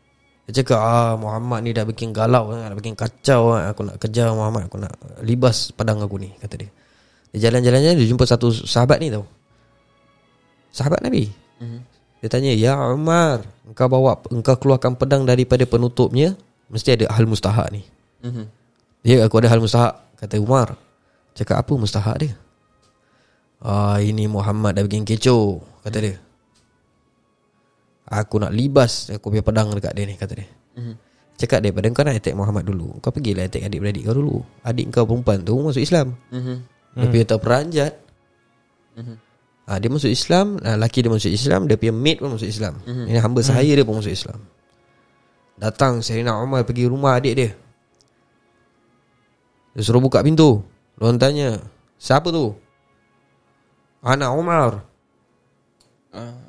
Dia 0.48 0.64
cakap 0.64 0.80
ah, 0.80 1.12
Muhammad 1.20 1.60
ni 1.60 1.76
dah 1.76 1.84
bikin 1.84 2.08
galau 2.08 2.48
Dah 2.48 2.72
bikin 2.72 2.96
kacau 2.96 3.52
ah. 3.52 3.68
Aku 3.68 3.84
nak 3.84 4.00
kejar 4.00 4.32
Muhammad 4.32 4.72
Aku 4.72 4.80
nak 4.80 4.96
libas 5.20 5.68
pedang 5.76 6.00
aku 6.00 6.16
ni 6.16 6.32
Kata 6.40 6.56
dia. 6.56 6.72
Dia 7.36 7.52
jalan-jalan 7.52 8.00
Dia 8.00 8.08
jumpa 8.08 8.24
satu 8.24 8.48
sahabat 8.48 8.96
ni 9.04 9.12
tau. 9.12 9.28
Sahabat 10.72 11.04
Nabi. 11.04 11.28
Mhm. 11.60 11.78
Dia 12.24 12.28
tanya 12.32 12.52
Ya 12.56 12.80
Umar 12.80 13.44
Engkau 13.68 13.92
bawa 13.92 14.16
Engkau 14.32 14.56
keluarkan 14.56 14.96
pedang 14.96 15.28
daripada 15.28 15.68
penutupnya 15.68 16.32
Mesti 16.72 16.96
ada 16.96 17.12
hal 17.12 17.28
mustahak 17.28 17.68
ni. 17.68 17.84
Mhm. 18.24 18.44
Ya 19.04 19.28
aku 19.28 19.44
ada 19.44 19.52
hal 19.52 19.60
mustahak 19.60 20.00
Kata 20.16 20.40
Umar. 20.40 20.80
Cakap 21.36 21.60
apa 21.60 21.72
mustahak 21.76 22.16
dia? 22.24 22.32
Ah 23.60 24.00
ini 24.00 24.24
Muhammad 24.24 24.80
dah 24.80 24.82
bikin 24.88 25.04
kecoh 25.04 25.60
Kata 25.84 26.00
dia 26.00 26.16
Aku 28.08 28.40
nak 28.40 28.50
libas 28.50 29.12
Aku 29.12 29.28
punya 29.28 29.44
pedang 29.44 29.68
dekat 29.72 29.92
dia 29.92 30.04
ni 30.08 30.16
Kata 30.16 30.32
dia. 30.32 30.48
Mhm. 30.76 30.94
Cakap 31.38 31.62
daripada 31.62 31.86
kau 31.92 32.02
nak 32.02 32.16
attack 32.18 32.34
Muhammad 32.34 32.64
dulu 32.66 32.98
Kau 32.98 33.12
pergilah 33.12 33.46
attack 33.46 33.68
adik-beradik 33.68 34.02
kau 34.04 34.16
dulu. 34.16 34.40
Adik 34.64 34.88
kau 34.90 35.04
perempuan 35.04 35.44
tu 35.44 35.54
masuk 35.60 35.78
Islam. 35.78 36.16
Mhm. 36.32 36.56
Dia 36.98 37.06
punya 37.06 37.26
terperanjat 37.28 37.92
Mhm. 38.98 39.14
ha, 39.68 39.76
Dia 39.78 39.88
masuk 39.92 40.10
Islam 40.10 40.46
ha, 40.64 40.74
Laki 40.74 40.98
dia 41.04 41.12
masuk 41.12 41.30
Islam 41.30 41.60
Dia 41.68 41.76
punya 41.76 41.94
mate 41.94 42.18
pun 42.18 42.32
masuk 42.34 42.48
Islam. 42.48 42.74
Ini 42.82 43.20
hamba 43.20 43.40
sahaya 43.44 43.72
dia 43.76 43.84
pun 43.84 44.00
masuk 44.00 44.10
Islam. 44.10 44.40
Datang 45.58 46.00
Sayyidina 46.00 46.38
Umar 46.38 46.62
pergi 46.62 46.86
rumah 46.86 47.18
adik 47.18 47.34
dia. 47.34 47.50
Dia 49.74 49.82
suruh 49.82 49.98
buka 49.98 50.22
pintu. 50.22 50.62
Orang 50.98 51.18
tanya 51.18 51.58
Siapa 51.98 52.30
tu? 52.30 52.54
Anak 54.02 54.30
Umar 54.32 54.70
Ah. 56.08 56.47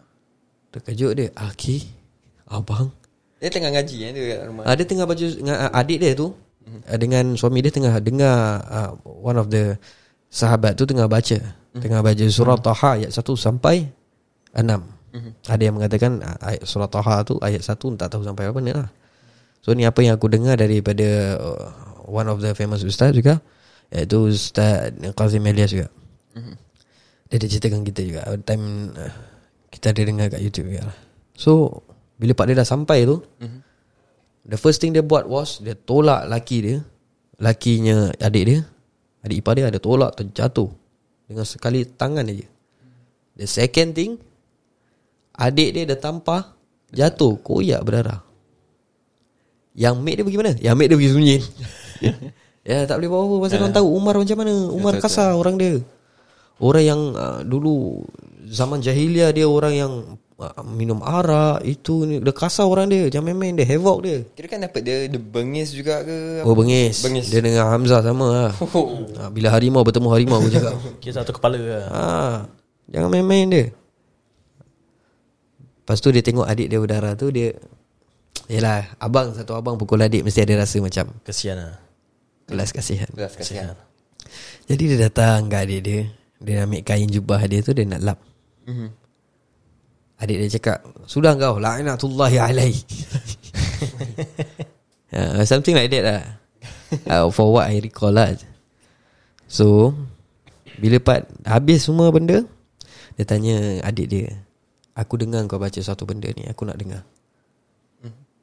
Terkejut 0.79 1.11
dia 1.19 1.27
Aki 1.35 1.83
Abang 2.47 2.95
Dia 3.43 3.51
tengah 3.51 3.71
ngaji 3.75 3.97
eh 4.07 4.11
dia 4.15 4.23
kat 4.35 4.39
rumah. 4.47 4.63
Ah, 4.67 4.75
dia 4.75 4.87
tengah 4.87 5.05
baju 5.07 5.25
dengan 5.27 5.55
ah, 5.59 5.71
adik 5.79 5.99
dia 5.99 6.11
tu 6.15 6.31
mm-hmm. 6.31 6.95
dengan 6.99 7.25
suami 7.35 7.59
dia 7.63 7.71
tengah 7.71 7.95
dengar 8.03 8.35
uh, 8.67 8.91
one 9.03 9.39
of 9.39 9.47
the 9.47 9.75
sahabat 10.27 10.75
tu 10.75 10.83
tengah 10.83 11.07
baca. 11.07 11.39
Mm-hmm. 11.39 11.81
Tengah 11.83 11.99
baca 12.03 12.23
surah 12.27 12.59
mm-hmm. 12.59 12.67
Taha 12.75 12.89
ayat 12.99 13.11
1 13.15 13.23
sampai 13.39 13.75
6. 14.55 14.59
Mm-hmm. 14.59 15.31
Ada 15.47 15.61
yang 15.63 15.75
mengatakan 15.75 16.11
ayat 16.43 16.63
surah 16.67 16.91
Taha 16.91 17.15
tu 17.23 17.35
ayat 17.39 17.63
1 17.63 17.79
tak 17.95 18.07
tahu 18.11 18.23
sampai 18.27 18.43
apa 18.51 18.59
ni 18.59 18.71
lah. 18.75 18.87
So 19.63 19.71
ni 19.71 19.83
apa 19.87 19.99
yang 20.03 20.19
aku 20.19 20.27
dengar 20.27 20.59
daripada 20.59 21.39
uh, 21.39 21.67
one 22.07 22.27
of 22.27 22.43
the 22.43 22.51
famous 22.55 22.83
ustaz 22.83 23.15
juga 23.15 23.39
iaitu 23.89 24.29
Ustaz 24.29 24.93
Qazim 25.15 25.47
Elias 25.47 25.71
juga. 25.71 25.87
Mm-hmm. 26.35 26.55
Dia 27.29 27.35
ada 27.39 27.45
ceritakan 27.47 27.81
kita 27.87 28.01
juga 28.03 28.21
time 28.43 28.93
uh, 28.99 29.13
kita 29.69 29.93
ada 29.93 30.01
dengar 30.01 30.27
kat 30.33 30.41
YouTube 30.41 30.73
lah. 30.75 30.93
So 31.37 31.83
bila 32.19 32.35
pak 32.35 32.51
dia 32.51 32.55
dah 32.59 32.67
sampai 32.67 33.07
tu 33.07 33.23
Mhm. 33.39 33.59
The 34.49 34.57
first 34.57 34.81
thing 34.81 34.91
dia 34.91 35.05
buat 35.05 35.29
was 35.29 35.61
Dia 35.61 35.77
tolak 35.77 36.25
laki 36.25 36.57
dia 36.59 36.77
Lakinya 37.37 38.09
adik 38.17 38.43
dia 38.49 38.59
Adik 39.21 39.45
ipar 39.45 39.55
dia 39.55 39.69
ada 39.69 39.77
tolak 39.77 40.17
terjatuh 40.17 40.67
Dengan 41.29 41.45
sekali 41.45 41.85
tangan 41.85 42.25
aja. 42.25 42.47
The 43.37 43.45
second 43.45 43.93
thing 43.93 44.11
Adik 45.37 45.69
dia 45.75 45.83
dah 45.85 45.99
tampar 46.01 46.57
Jatuh 46.89 47.37
Koyak 47.39 47.85
berdarah 47.85 48.19
Yang 49.77 49.95
mate 50.01 50.15
dia 50.19 50.25
pergi 50.25 50.39
mana? 50.41 50.53
Yang 50.57 50.75
mate 50.75 50.89
dia 50.89 50.97
pergi 50.97 51.11
sembunyi 51.13 51.37
Ya 52.69 52.77
tak 52.89 52.95
boleh 52.99 53.09
bawa 53.11 53.23
apa 53.23 53.35
Pasal 53.47 53.57
orang 53.63 53.75
tahu 53.75 53.87
Umar 53.95 54.15
macam 54.19 54.37
mana 54.39 54.53
Umar 54.73 54.93
kasar 54.99 55.37
orang 55.37 55.55
dia 55.55 55.79
Orang 56.59 56.83
yang 56.83 57.01
uh, 57.15 57.39
dulu 57.47 58.03
Zaman 58.39 58.79
jahiliah 58.79 59.29
dia 59.29 59.43
orang 59.43 59.73
yang 59.73 59.93
uh, 60.37 60.63
Minum 60.63 61.03
arak 61.03 61.59
Itu 61.61 62.07
ni 62.07 62.23
Dia 62.23 62.31
kasar 62.31 62.63
orang 62.63 62.87
dia 62.87 63.11
Jangan 63.11 63.29
main-main 63.29 63.51
Dia 63.51 63.67
havoc 63.67 63.99
dia 63.99 64.23
Kira 64.31 64.47
kan 64.47 64.63
dapat 64.63 64.79
dia 64.79 64.95
Dia 65.05 65.19
bengis 65.19 65.75
juga 65.75 65.99
ke 66.01 66.47
Oh 66.47 66.55
bengis. 66.55 67.03
Bengis. 67.03 67.27
Dia 67.27 67.43
dengan 67.43 67.67
Hamzah 67.67 67.99
sama 67.99 68.25
lah 68.25 68.51
Oh. 68.71 69.03
ha, 69.13 69.27
Bila 69.27 69.51
harimau 69.51 69.83
bertemu 69.83 70.07
harimau 70.07 70.39
aku 70.39 70.49
cakap 70.49 70.71
Kira 71.03 71.13
satu 71.19 71.35
kepala 71.35 71.59
lah. 71.59 71.85
ha, 71.91 72.01
Jangan 72.87 73.11
main-main 73.11 73.45
dia 73.45 73.65
Lepas 75.83 75.99
tu 75.99 76.07
dia 76.09 76.23
tengok 76.23 76.47
adik 76.47 76.71
dia 76.71 76.79
berdarah 76.79 77.13
tu 77.13 77.27
Dia 77.29 77.51
Yelah 78.47 78.95
Abang 78.97 79.35
satu 79.35 79.51
abang 79.51 79.75
pukul 79.75 79.99
adik 79.99 80.23
Mesti 80.23 80.47
ada 80.47 80.63
rasa 80.63 80.79
macam 80.79 81.11
Kesian 81.21 81.59
lah. 81.59 81.75
Kelas 82.47 82.71
kasihan 82.71 83.09
Belas 83.11 83.35
kasihan 83.35 83.75
Jadi 84.63 84.83
dia 84.85 84.99
datang 85.05 85.51
ke 85.51 85.59
adik 85.59 85.81
dia 85.83 86.01
Dia 86.39 86.63
ambil 86.63 86.81
kain 86.81 87.05
jubah 87.05 87.43
dia 87.43 87.59
tu 87.59 87.75
Dia 87.75 87.83
nak 87.83 88.01
lap 88.01 88.19
Mhm. 88.69 88.89
Adik 90.19 90.37
dia 90.45 90.49
cakap 90.59 90.85
Sudah 91.09 91.33
kau 91.33 91.57
La'inatullahi 91.57 92.37
alaih. 92.37 92.77
Uh, 95.09 95.41
Something 95.49 95.73
like 95.73 95.89
that 95.89 96.03
lah. 96.05 96.21
Uh, 97.09 97.25
For 97.33 97.49
what 97.49 97.71
I 97.71 97.81
recall 97.81 98.13
lah. 98.13 98.37
So 99.49 99.97
Bila 100.77 101.01
part 101.01 101.25
Habis 101.47 101.89
semua 101.89 102.13
benda 102.13 102.45
Dia 103.17 103.25
tanya 103.25 103.81
adik 103.81 104.07
dia 104.11 104.29
Aku 104.93 105.15
dengar 105.17 105.47
kau 105.47 105.57
baca 105.57 105.79
satu 105.79 106.03
benda 106.03 106.27
ni 106.35 106.45
Aku 106.45 106.67
nak 106.67 106.77
dengar. 106.77 107.07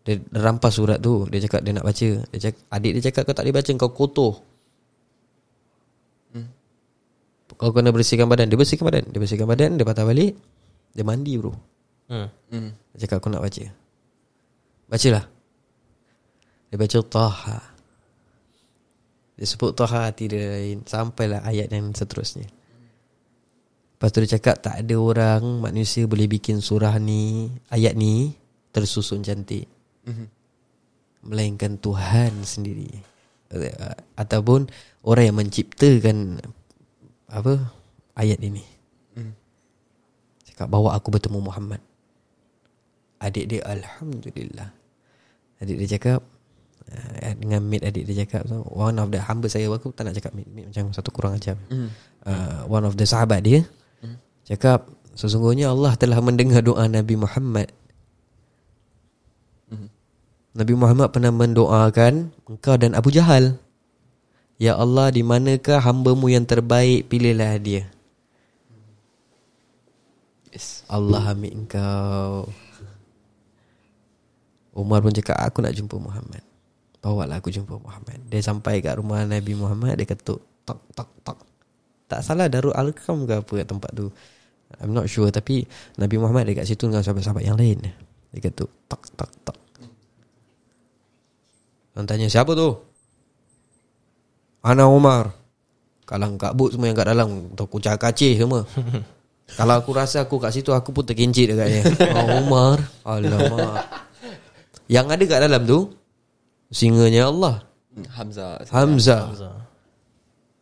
Dia 0.09 0.17
rampas 0.33 0.81
surat 0.81 0.99
tu 0.99 1.29
Dia 1.29 1.45
cakap 1.45 1.61
dia 1.61 1.77
nak 1.77 1.85
baca. 1.85 2.09
Dia 2.33 2.39
cakap, 2.41 2.61
Adik 2.73 2.93
dia 2.99 3.03
cakap 3.13 3.23
kau 3.29 3.37
tak 3.37 3.45
boleh 3.45 3.57
baca 3.61 3.71
Kau 3.77 3.93
kotor 3.93 4.33
Kau 7.57 7.73
kena 7.73 7.89
bersihkan 7.89 8.29
badan. 8.29 8.53
Dia 8.53 8.59
bersihkan 8.61 8.85
badan. 8.85 9.05
Dia 9.09 9.21
bersihkan 9.21 9.49
badan 9.49 9.81
Dia 9.81 9.89
patah 9.89 10.05
balik 10.05 10.37
Dia 10.93 11.05
mandi 11.05 11.33
bro. 11.41 11.53
Hmm. 12.07 12.31
Mhm. 12.55 12.71
dia 12.95 12.99
cakap 13.03 13.19
aku 13.19 13.29
nak 13.35 13.43
baca. 13.43 13.65
Bacalah. 14.87 15.25
Dia 16.71 16.77
baca 16.79 16.99
Taha. 17.03 17.59
Dia 19.37 19.47
sebut 19.49 19.75
Taha 19.75 20.07
hati 20.07 20.31
dia 20.31 20.55
lain. 20.55 20.87
Sampailah 20.87 21.43
ayat 21.43 21.73
yang 21.75 21.91
seterusnya. 21.91 22.47
Lepas 23.97 24.13
tu 24.13 24.21
dia 24.21 24.37
cakap 24.37 24.61
Tak 24.61 24.77
ada 24.85 24.97
orang 25.01 25.43
manusia 25.65 26.05
boleh 26.05 26.29
bikin 26.29 26.61
surah 26.61 27.01
ni 27.01 27.49
Ayat 27.73 27.97
ni 27.97 28.37
Tersusun 28.71 29.25
cantik. 29.25 29.67
Mhm. 30.05 30.27
Melainkan 31.27 31.81
Tuhan 31.81 32.45
sendiri. 32.45 32.93
Ataupun 34.15 34.69
Orang 35.07 35.25
yang 35.27 35.39
menciptakan 35.39 36.43
Apa? 37.31 37.73
Ayat 38.17 38.41
ini. 38.41 38.63
Mhm. 39.19 39.35
Cakap 40.53 40.67
bawa 40.71 40.95
aku 40.95 41.11
bertemu 41.13 41.43
Muhammad. 41.43 41.83
Adik 43.21 43.49
dia 43.49 43.65
Alhamdulillah. 43.65 44.71
Adik 45.57 45.81
dia 45.81 45.97
cakap 45.97 46.21
uh, 46.93 47.33
Dengan 47.41 47.65
mate 47.65 47.89
adik 47.89 48.05
dia 48.05 48.29
cakap 48.29 48.45
so, 48.45 48.61
One 48.69 49.01
of 49.01 49.09
the 49.09 49.17
hamba 49.25 49.49
saya 49.49 49.73
Aku 49.73 49.89
tak 49.97 50.05
nak 50.05 50.21
cakap 50.21 50.37
mate, 50.37 50.53
mate 50.53 50.69
Macam 50.69 50.93
satu 50.93 51.09
kurang 51.17 51.33
ajar. 51.33 51.57
Mhm. 51.73 51.89
uh, 52.29 52.61
One 52.69 52.85
of 52.85 53.01
the 53.01 53.09
sahabat 53.09 53.41
dia 53.41 53.65
Cakap 54.45 54.85
Sesungguhnya 55.17 55.73
Allah 55.73 55.97
telah 55.97 56.21
mendengar 56.21 56.61
doa 56.61 56.85
Nabi 56.93 57.17
Muhammad. 57.17 57.73
Nabi 60.57 60.73
Muhammad 60.73 61.13
pernah 61.13 61.29
mendoakan 61.29 62.33
Engkau 62.49 62.77
dan 62.81 62.97
Abu 62.97 63.13
Jahal 63.13 63.61
Ya 64.57 64.73
Allah 64.73 65.13
di 65.13 65.21
manakah 65.21 65.85
hambamu 65.85 66.33
yang 66.33 66.49
terbaik? 66.49 67.13
Pilihlah 67.13 67.61
dia. 67.61 67.93
Yes 70.49 70.81
Allah 70.89 71.37
ambil 71.37 71.53
engkau. 71.53 72.49
Umar 74.73 75.05
pun 75.05 75.13
cakap 75.13 75.37
Aku 75.45 75.61
nak 75.61 75.77
jumpa 75.77 76.01
Muhammad. 76.01 76.41
Bawalah 77.05 77.37
aku 77.37 77.53
jumpa 77.53 77.77
Muhammad. 77.77 78.25
Dia 78.33 78.41
sampai 78.41 78.81
kat 78.81 78.97
rumah 78.97 79.29
Nabi 79.29 79.53
Muhammad 79.53 80.01
Dia 80.01 80.09
ketuk 80.09 80.41
Tok 80.65 80.81
tok 80.97 81.11
tok. 81.21 81.39
Tak 82.09 82.25
salah 82.25 82.49
Darul 82.49 82.73
Al-Qam 82.73 83.29
ke 83.29 83.45
apa 83.45 83.53
kat 83.61 83.69
tempat 83.69 83.91
tu. 83.93 84.09
I'm 84.81 84.97
not 84.97 85.05
sure 85.13 85.29
Tapi 85.29 85.69
Nabi 86.01 86.17
Muhammad 86.17 86.49
dekat 86.49 86.65
situ 86.65 86.89
Dengan 86.89 87.05
sahabat-sahabat 87.05 87.45
yang 87.45 87.61
lain. 87.61 87.93
Dia 88.33 88.41
ketuk 88.41 88.73
Tok 88.89 89.05
tok 89.13 89.33
tok. 89.45 89.59
Orang 91.93 92.09
tanya 92.09 92.33
siapa 92.33 92.57
tu 92.57 92.96
Ana 94.67 94.91
Umar 94.91 95.31
Kalang 96.07 96.39
kabut 96.39 96.71
semua 96.71 96.87
yang 96.87 96.99
kat 96.99 97.11
dalam. 97.11 97.51
Atau 97.51 97.67
kucak 97.67 97.99
kacih 97.99 98.39
semua. 98.39 98.63
Kalau 99.59 99.75
aku 99.79 99.91
rasa 99.91 100.23
aku 100.27 100.39
kat 100.39 100.55
situ 100.55 100.71
Aku 100.71 100.95
pun 100.95 101.03
terkincit 101.03 101.51
dekat 101.51 101.67
dia. 101.67 101.83
Oh, 102.15 102.47
Umar 102.47 102.79
Alamak. 103.03 103.83
Yang 104.87 105.07
ada 105.11 105.25
kat 105.27 105.41
dalam 105.51 105.63
tu 105.67 105.79
Singanya 106.71 107.31
Allah. 107.31 107.63
Hamzah. 108.15 108.63
Hamzah. 108.71 109.23
Hamzah. 109.35 109.57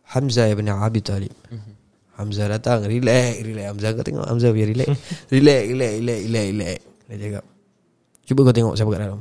Hamzah 0.05 0.47
ibn 0.49 0.69
Abi 0.69 1.01
Talib. 1.05 1.33
Hamzah 2.17 2.47
datang 2.49 2.89
Relax 2.89 3.43
Relax. 3.45 3.67
Hamzah 3.69 3.91
kau 3.93 4.05
tengok 4.05 4.27
Hamzah 4.29 4.51
biar 4.53 4.69
relax. 4.73 4.89
Relax 5.35 5.61
Relax 5.69 5.93
Relax 6.01 6.21
Relax 6.25 6.47
Relax. 6.53 6.79
Dia 7.05 7.17
cakap 7.21 7.45
Cuba 8.25 8.41
kau 8.49 8.55
tengok 8.57 8.75
siapa 8.81 8.91
kat 8.97 9.01
dalam 9.05 9.21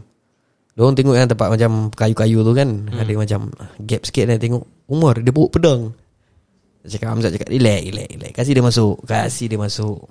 Diorang 0.73 0.97
tengok 0.97 1.13
yang 1.13 1.29
tempat 1.29 1.47
macam 1.53 1.71
kayu-kayu 1.93 2.41
tu 2.41 2.51
kan 2.51 2.69
hmm. 2.89 2.97
Ada 2.97 3.11
macam 3.13 3.41
gap 3.79 4.01
sikit 4.03 4.25
Dia 4.25 4.41
tengok 4.41 4.63
Umar 4.89 5.21
dia 5.21 5.29
bawa 5.29 5.47
pedang 5.47 5.81
cakap 6.81 7.13
Hamzah 7.13 7.29
cakap 7.29 7.47
Relax 7.47 7.79
relax 7.85 8.07
relax 8.09 8.31
Kasih 8.33 8.53
dia 8.57 8.65
masuk 8.65 8.95
Kasih 9.05 9.45
dia 9.47 9.59
masuk 9.61 10.01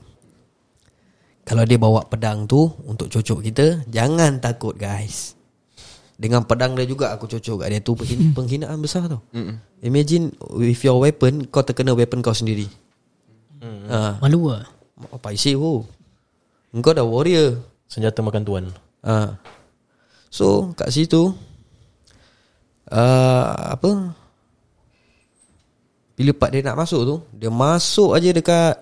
Kalau 1.42 1.66
dia 1.66 1.76
bawa 1.76 2.06
pedang 2.06 2.46
tu 2.46 2.70
Untuk 2.86 3.10
cocok 3.10 3.42
kita 3.42 3.66
Jangan 3.90 4.38
takut 4.38 4.72
guys 4.72 5.34
Dengan 6.14 6.46
pedang 6.46 6.78
dia 6.78 6.86
juga 6.86 7.10
Aku 7.10 7.26
cocok 7.26 7.66
kat 7.66 7.68
dia 7.68 7.80
tu 7.82 7.98
penghin- 7.98 8.30
Penghinaan 8.30 8.78
besar 8.78 9.10
tau 9.10 9.18
Mm-mm. 9.34 9.58
Imagine 9.82 10.30
With 10.54 10.78
your 10.78 11.02
weapon 11.02 11.50
Kau 11.50 11.66
terkena 11.66 11.90
weapon 11.92 12.22
kau 12.22 12.32
sendiri 12.32 12.70
hmm. 13.58 13.90
ha. 13.90 14.22
Malu 14.22 14.46
lah 14.46 14.62
Apa 15.10 15.34
isi 15.34 15.58
oh. 15.58 15.82
Engkau 16.70 16.94
dah 16.94 17.02
warrior 17.02 17.58
Senjata 17.84 18.22
makan 18.22 18.42
tuan 18.46 18.64
Ha. 19.02 19.34
So 20.32 20.72
kat 20.72 20.88
situ 20.88 21.28
uh, 22.88 23.44
apa 23.76 24.16
bila 26.16 26.32
part 26.32 26.56
dia 26.56 26.64
nak 26.64 26.80
masuk 26.80 27.00
tu 27.04 27.16
dia 27.36 27.52
masuk 27.52 28.16
aja 28.16 28.32
dekat 28.32 28.74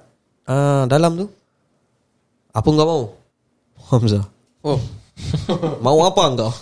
uh, 0.46 0.86
dalam 0.86 1.18
tu. 1.18 1.26
Apa 2.54 2.66
kau 2.66 2.86
mau? 2.86 3.02
Hamzah. 3.90 4.26
Oh. 4.62 4.78
Mau 5.84 6.00
apa 6.02 6.32
kau? 6.34 6.52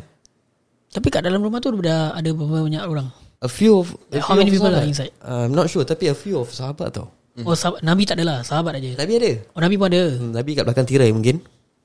Tapi 0.94 1.08
kat 1.08 1.24
dalam 1.24 1.42
rumah 1.42 1.58
tu 1.60 1.72
Dah 1.80 2.16
ada 2.16 2.30
berapa 2.32 2.64
banyak 2.64 2.84
orang. 2.84 3.08
A 3.42 3.50
few 3.50 3.82
of 3.82 3.92
a 4.12 4.22
How 4.22 4.36
few 4.36 4.44
many 4.44 4.50
of 4.52 4.54
people 4.60 4.72
are 4.72 4.86
inside? 4.86 5.12
Uh, 5.20 5.48
I'm 5.48 5.56
not 5.56 5.66
sure 5.66 5.82
tapi 5.82 6.08
a 6.08 6.16
few 6.16 6.38
of 6.38 6.48
sahabat 6.54 6.94
tau. 6.94 7.10
Oh 7.42 7.56
sahabat, 7.56 7.80
Nabi 7.82 8.04
tak 8.04 8.20
adalah 8.20 8.44
Sahabat 8.44 8.76
aja 8.78 8.92
Nabi 8.94 9.12
ada. 9.18 9.32
Oh 9.56 9.60
Nabi 9.60 9.74
pun 9.80 9.88
ada. 9.88 10.02
Hmm, 10.14 10.30
Nabi 10.36 10.50
kat 10.52 10.64
belakang 10.68 10.86
tirai 10.86 11.10
mungkin 11.10 11.42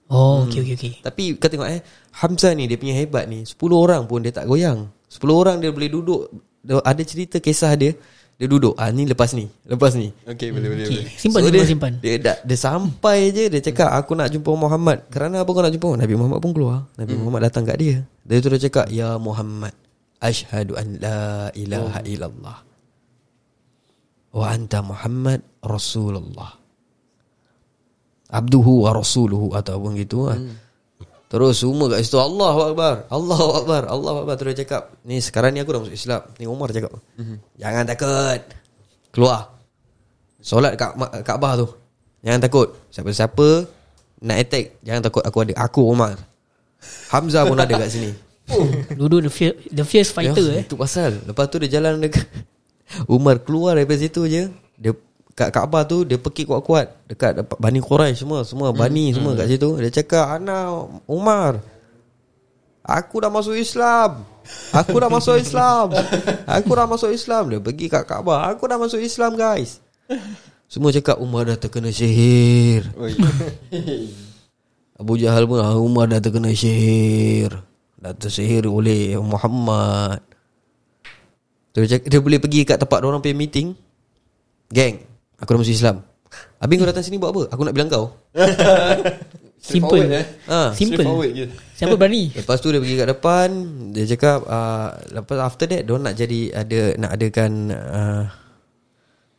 Oh 0.08 0.44
okay 0.44 0.60
okay 0.62 0.74
okay 0.74 0.94
Tapi 0.98 1.36
kau 1.36 1.46
tengok 1.46 1.68
eh 1.68 1.84
Hamzah 2.16 2.52
ni 2.52 2.64
dia 2.64 2.76
punya 2.76 2.96
hebat 2.96 3.26
ni. 3.26 3.44
10 3.44 3.54
orang 3.70 4.04
pun 4.04 4.20
dia 4.20 4.32
tak 4.32 4.46
goyang. 4.46 4.88
10 5.06 5.20
orang 5.28 5.58
dia 5.58 5.70
boleh 5.70 5.88
duduk 5.88 6.32
Dia- 6.60 6.80
Ada 6.82 7.02
cerita 7.02 7.38
kisah 7.38 7.72
dia 7.74 7.92
Dia 8.34 8.46
duduk. 8.46 8.74
Ah 8.74 8.88
ni 8.88 9.04
lepas 9.04 9.32
ni 9.32 9.52
Lepas 9.64 9.94
ni. 9.94 10.16
Okay 10.24 10.50
boleh 10.50 10.70
boleh 10.70 10.86
Okay 10.86 10.96
boleh. 10.98 11.14
Simpan 11.14 11.40
So, 11.40 11.46
simpan 11.46 11.54
dia, 11.54 11.64
simpan. 11.66 11.94
Dia, 11.98 12.14
dah, 12.18 12.38
dia 12.40 12.58
sampai 12.58 13.18
je 13.30 13.44
Dia 13.48 13.62
cakap 13.62 13.92
aku 13.92 14.12
nak 14.14 14.30
jumpa 14.30 14.52
Muhammad. 14.54 15.04
Kerana 15.08 15.42
apa 15.42 15.50
kau 15.50 15.60
nak 15.60 15.72
jumpa? 15.72 15.90
Nabi 15.98 16.14
Muhammad 16.14 16.40
pun 16.40 16.52
keluar. 16.52 16.88
Nabi 16.94 17.12
Hmm. 17.12 17.22
Muhammad 17.22 17.42
datang 17.44 17.64
kat 17.64 17.78
dia. 17.78 17.96
Dia 18.22 18.38
tu 18.38 18.48
dia 18.48 18.62
cakap 18.62 18.88
Ya 18.88 19.16
Muhammad 19.16 19.76
Ashhadu 20.18 20.74
an 20.74 20.98
la 20.98 21.20
ilaha 21.54 22.00
Oh. 22.00 22.10
illallah. 22.10 22.58
Wa 24.30 24.46
anta 24.50 24.82
Muhammad 24.82 25.46
Rasulullah 25.62 26.57
Abduhu 28.28 28.88
wa 28.88 28.92
rasuluhu 28.96 29.56
Ataupun 29.56 29.96
gitu 29.96 30.28
lah 30.28 30.40
Terus 31.28 31.60
semua 31.60 31.92
kat 31.92 32.08
situ 32.08 32.16
Allahu 32.16 32.72
Akbar 32.72 33.04
Allahu 33.12 33.48
Akbar 33.64 33.84
Allahu 33.92 34.18
Akbar. 34.24 34.36
Terus 34.40 34.56
cakap 34.64 34.96
Ni 35.04 35.20
sekarang 35.20 35.52
ni 35.52 35.60
aku 35.60 35.76
dah 35.76 35.82
masuk 35.84 35.96
Islam. 35.96 36.22
Ni 36.40 36.48
Umar 36.48 36.72
cakap. 36.72 36.92
Jangan 37.60 37.84
takut. 37.84 38.42
Keluar. 39.12 39.52
Solat 40.40 40.80
kat 40.80 40.96
Kaabah 41.28 41.60
tu. 41.60 41.68
Jangan 42.24 42.40
takut. 42.40 42.68
Siapa-siapa 42.96 43.68
Nak 44.24 44.38
attack 44.40 44.80
Jangan 44.88 45.02
takut 45.04 45.24
aku 45.28 45.38
ada 45.44 45.54
Aku 45.68 45.92
Umar. 45.92 46.16
Hamzah 47.12 47.44
pun 47.44 47.60
ada 47.60 47.76
kat 47.76 47.92
sini. 47.92 48.12
Duduk 49.00 49.28
the, 49.28 49.32
fierce, 49.32 49.60
the 49.68 49.84
fierce 49.84 50.16
fighter 50.16 50.40
ya, 50.40 50.62
eh. 50.62 50.64
Itu 50.64 50.80
pasal. 50.80 51.20
Lepas 51.28 51.52
tu 51.52 51.60
dia 51.60 51.80
jalan 51.80 52.00
dekat 52.00 52.24
Umar 53.12 53.44
keluar 53.44 53.76
daripada 53.76 54.00
situ 54.00 54.24
je 54.32 54.48
Dia 54.80 54.96
Kat 55.38 55.54
Kaabah 55.54 55.86
tu 55.86 56.02
Dia 56.02 56.18
pekik 56.18 56.50
kuat-kuat. 56.50 57.06
Dekat 57.06 57.46
Bani 57.62 57.78
Quraisy 57.78 58.26
semua 58.26 58.42
Semua 58.42 58.74
Bani 58.74 59.14
semua 59.14 59.38
kat 59.38 59.54
situ. 59.54 59.78
Dia 59.78 60.02
cakap 60.02 60.34
Ana 60.34 60.90
Umar 61.06 61.62
Aku 62.88 63.20
dah 63.20 63.28
masuk 63.28 63.60
Islam. 63.60 64.24
Aku 64.72 64.96
dah 64.96 65.12
masuk 65.12 65.36
Islam. 65.36 65.92
Aku 66.48 66.72
dah 66.72 66.88
masuk 66.88 67.12
Islam. 67.12 67.52
Dia 67.52 67.60
pergi 67.60 67.92
kat 67.92 68.08
Kaabah 68.08 68.48
Aku 68.56 68.64
dah 68.64 68.80
masuk 68.80 69.04
Islam 69.04 69.36
guys. 69.36 69.84
Semua 70.72 70.96
cakap 70.96 71.20
Umar 71.20 71.52
dah 71.52 71.60
terkena 71.60 71.92
sihir. 71.92 72.88
Abu 75.04 75.20
Jahal 75.20 75.52
pun 75.52 75.60
ah, 75.60 75.76
Umar 75.76 76.08
dah 76.08 76.24
terkena 76.24 76.56
sihir. 76.56 77.60
Dah 78.00 78.16
tersihir 78.16 78.72
oleh 78.72 79.20
Muhammad. 79.20 80.24
Dia, 81.76 81.92
cakap, 81.92 82.08
dia 82.08 82.20
boleh 82.24 82.40
pergi 82.40 82.64
kat 82.64 82.80
tempat 82.80 83.04
orang 83.04 83.20
punya 83.20 83.36
meeting. 83.36 83.76
Gang 84.72 85.07
Aku 85.42 85.54
dah 85.54 85.60
masuk 85.62 85.76
Islam. 85.76 85.98
Habis 86.58 86.76
kau 86.82 86.88
datang 86.90 87.06
sini 87.06 87.22
buat 87.22 87.32
apa? 87.32 87.44
Aku 87.54 87.62
nak 87.64 87.74
bilang 87.78 87.90
kau. 87.90 88.14
Simple. 89.58 90.06
Eh. 90.06 90.26
ha. 90.48 90.72
Simple. 90.72 91.04
Siapa 91.74 91.98
berani? 91.98 92.30
Lepas 92.32 92.62
tu 92.62 92.70
dia 92.70 92.78
pergi 92.78 92.96
kat 92.98 93.10
depan 93.10 93.50
Dia 93.90 94.06
cakap 94.06 94.46
uh, 94.46 94.94
Lepas 95.12 95.38
after 95.42 95.66
that 95.66 95.82
Dia 95.84 95.98
nak 95.98 96.14
jadi 96.14 96.42
ada 96.54 96.80
Nak 96.94 97.12
adakan 97.18 97.52
uh, 97.74 98.24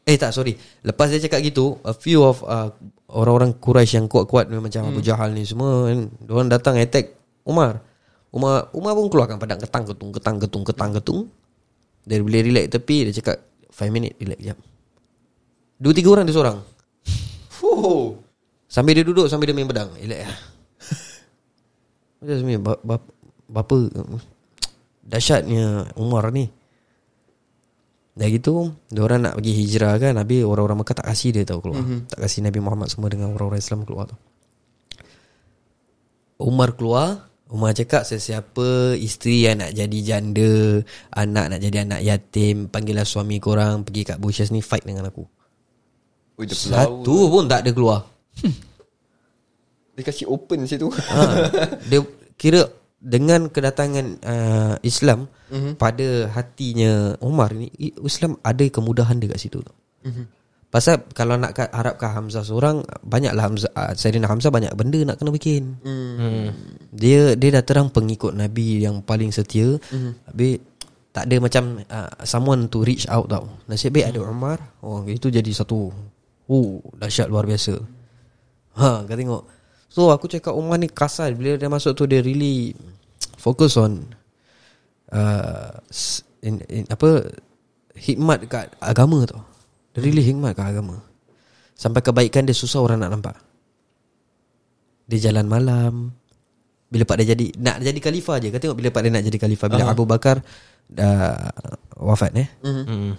Eh 0.02 0.18
tak 0.18 0.34
sorry. 0.34 0.58
Lepas 0.82 1.14
dia 1.14 1.22
cakap 1.22 1.40
gitu 1.46 1.78
A 1.86 1.94
few 1.94 2.26
of 2.26 2.42
uh, 2.44 2.74
Orang-orang 3.08 3.56
Quraisy 3.56 4.02
yang 4.02 4.06
kuat-kuat 4.10 4.50
Macam 4.50 4.90
Abu 4.90 5.00
Jahal 5.00 5.32
ni 5.32 5.46
semua 5.46 5.86
kan 5.86 6.10
Diorang 6.20 6.50
datang 6.50 6.74
attack 6.76 7.14
Umar. 7.46 7.80
Umar 8.34 8.68
Umar 8.74 8.92
pun 8.98 9.08
keluarkan 9.08 9.38
padang 9.40 9.62
ketang 9.62 9.86
ketung 9.86 10.10
ketang 10.12 10.36
ketung 10.42 10.64
ketang 10.66 10.90
ketung 10.98 11.20
Dia 12.04 12.20
boleh 12.20 12.42
relax 12.42 12.74
tepi 12.74 13.08
Dia 13.08 13.14
cakap 13.22 13.38
5 13.70 13.94
minit 13.94 14.18
relax 14.18 14.38
jap 14.44 14.58
Dua 15.78 15.94
tiga 15.94 16.10
orang 16.10 16.26
dia 16.26 16.34
seorang. 16.34 16.58
Fuh. 17.54 18.18
Sambil 18.68 18.98
dia 18.98 19.06
duduk 19.06 19.30
Sambil 19.30 19.50
dia 19.50 19.56
main 19.56 19.70
pedang. 19.70 19.94
Relax 19.94 20.20
lah. 20.26 20.38
Macam 22.18 22.34
sebenarnya 22.34 22.60
bap, 22.60 22.80
bap, 22.82 23.02
Bapa 23.48 23.78
Dahsyatnya 25.06 25.94
Umar 25.96 26.34
ni. 26.34 26.50
Dah 28.18 28.26
gitu 28.26 28.74
Diorang 28.90 29.22
nak 29.22 29.38
pergi 29.38 29.52
hijrah 29.62 29.94
kan 30.02 30.18
Habis 30.18 30.42
orang-orang 30.42 30.82
Mekah 30.82 30.98
tak 30.98 31.06
kasih 31.06 31.30
dia 31.38 31.46
tau 31.46 31.62
keluar. 31.62 31.86
Mm-hmm. 31.86 32.10
Tak 32.10 32.18
kasih 32.26 32.40
Nabi 32.42 32.58
Muhammad 32.58 32.90
semua 32.90 33.08
Dengan 33.14 33.30
orang-orang 33.30 33.62
Islam 33.62 33.86
keluar 33.86 34.10
tu 34.10 34.18
Umar 36.42 36.74
keluar 36.74 37.30
Umar 37.46 37.78
cakap 37.78 38.02
sesiapa 38.02 38.98
isteri 38.98 39.46
yang 39.46 39.62
nak 39.62 39.70
jadi 39.70 39.98
janda 40.02 40.82
Anak 41.14 41.46
nak 41.46 41.60
jadi 41.62 41.86
anak 41.86 42.02
yatim 42.02 42.66
Panggillah 42.66 43.06
suami 43.06 43.38
korang 43.38 43.86
Pergi 43.86 44.02
kat 44.02 44.18
bushes 44.18 44.50
ni 44.50 44.66
Fight 44.66 44.82
dengan 44.82 45.06
aku 45.06 45.37
Ui, 46.38 46.46
dia 46.46 46.54
Satu 46.54 47.28
pun 47.28 47.50
tak 47.50 47.66
ada 47.66 47.70
keluar 47.74 48.06
Dia 49.98 50.02
kasih 50.06 50.30
open 50.30 50.64
situ 50.70 50.86
ha, 50.86 51.20
Dia 51.90 51.98
kira 52.38 52.62
dengan 52.98 53.46
kedatangan 53.46 54.06
uh, 54.26 54.74
Islam 54.82 55.30
mm-hmm. 55.50 55.72
pada 55.78 56.26
hatinya 56.34 57.14
Umar 57.22 57.54
ni 57.54 57.70
Islam 58.02 58.34
ada 58.42 58.66
kemudahan 58.66 59.22
dia 59.22 59.30
kat 59.30 59.38
situ 59.38 59.62
tu. 59.62 59.74
Mm-hmm. 60.02 60.26
Pasal 60.68 61.00
kalau 61.16 61.40
nak 61.40 61.56
harapkan 61.56 62.12
Hamzah 62.12 62.44
seorang 62.44 62.84
banyaklah 63.00 63.44
Hamzah 63.48 63.72
uh, 63.72 63.94
Sayyidina 63.94 64.28
Hamzah 64.28 64.52
banyak 64.52 64.74
benda 64.76 65.00
nak 65.00 65.16
kena 65.16 65.32
bikin. 65.32 65.80
Hmm. 65.80 66.52
Dia 66.92 67.38
dia 67.40 67.56
dah 67.56 67.64
terang 67.64 67.88
pengikut 67.88 68.36
Nabi 68.36 68.84
yang 68.84 69.00
paling 69.00 69.32
setia. 69.32 69.78
Mm-hmm. 69.78 70.12
Habis 70.28 70.54
tak 71.08 71.24
ada 71.24 71.36
macam 71.40 71.64
uh, 71.88 72.12
someone 72.26 72.68
to 72.68 72.84
reach 72.84 73.08
out 73.08 73.32
tau. 73.32 73.48
Nasib 73.64 73.96
baik 73.96 74.12
ada 74.12 74.20
Umar. 74.26 74.60
Oh 74.84 75.00
itu 75.08 75.32
jadi 75.32 75.48
satu 75.54 75.88
oh 76.48 76.82
dahsyat 76.96 77.28
luar 77.28 77.44
biasa. 77.44 77.76
Ha 78.80 79.04
kau 79.04 79.16
tengok. 79.16 79.44
So 79.88 80.12
aku 80.12 80.28
cakap 80.28 80.52
Umar 80.52 80.80
ni 80.80 80.88
kasar 80.88 81.32
bila 81.32 81.56
dia 81.56 81.68
masuk 81.68 81.96
tu 81.96 82.04
dia 82.04 82.20
really 82.20 82.76
focus 83.40 83.80
on 83.80 84.04
uh, 85.12 85.72
in, 86.44 86.60
in, 86.68 86.84
apa 86.88 87.24
hikmat 87.96 88.44
kat 88.48 88.72
agama 88.80 89.24
tau. 89.24 89.42
Dia 89.96 90.00
really 90.04 90.22
hikmat 90.24 90.54
kat 90.54 90.76
agama. 90.76 91.00
Sampai 91.78 92.02
kebaikan 92.02 92.44
dia 92.44 92.56
susah 92.56 92.82
orang 92.82 93.00
nak 93.00 93.12
nampak. 93.14 93.36
Dia 95.08 95.30
jalan 95.30 95.46
malam. 95.48 96.12
Bila 96.88 97.04
pak 97.04 97.20
dia 97.20 97.36
jadi 97.36 97.52
nak 97.60 97.84
jadi 97.84 98.00
khalifah 98.00 98.36
je. 98.40 98.48
Kau 98.52 98.60
tengok 98.60 98.78
bila 98.78 98.88
pak 98.92 99.00
dia 99.04 99.10
nak 99.12 99.24
jadi 99.24 99.38
khalifah 99.40 99.68
bila 99.68 99.82
uh-huh. 99.84 99.94
Abu 99.96 100.04
Bakar 100.08 100.36
dah 100.88 101.52
wafat 102.00 102.32
eh. 102.36 102.48
Hmm. 102.64 103.12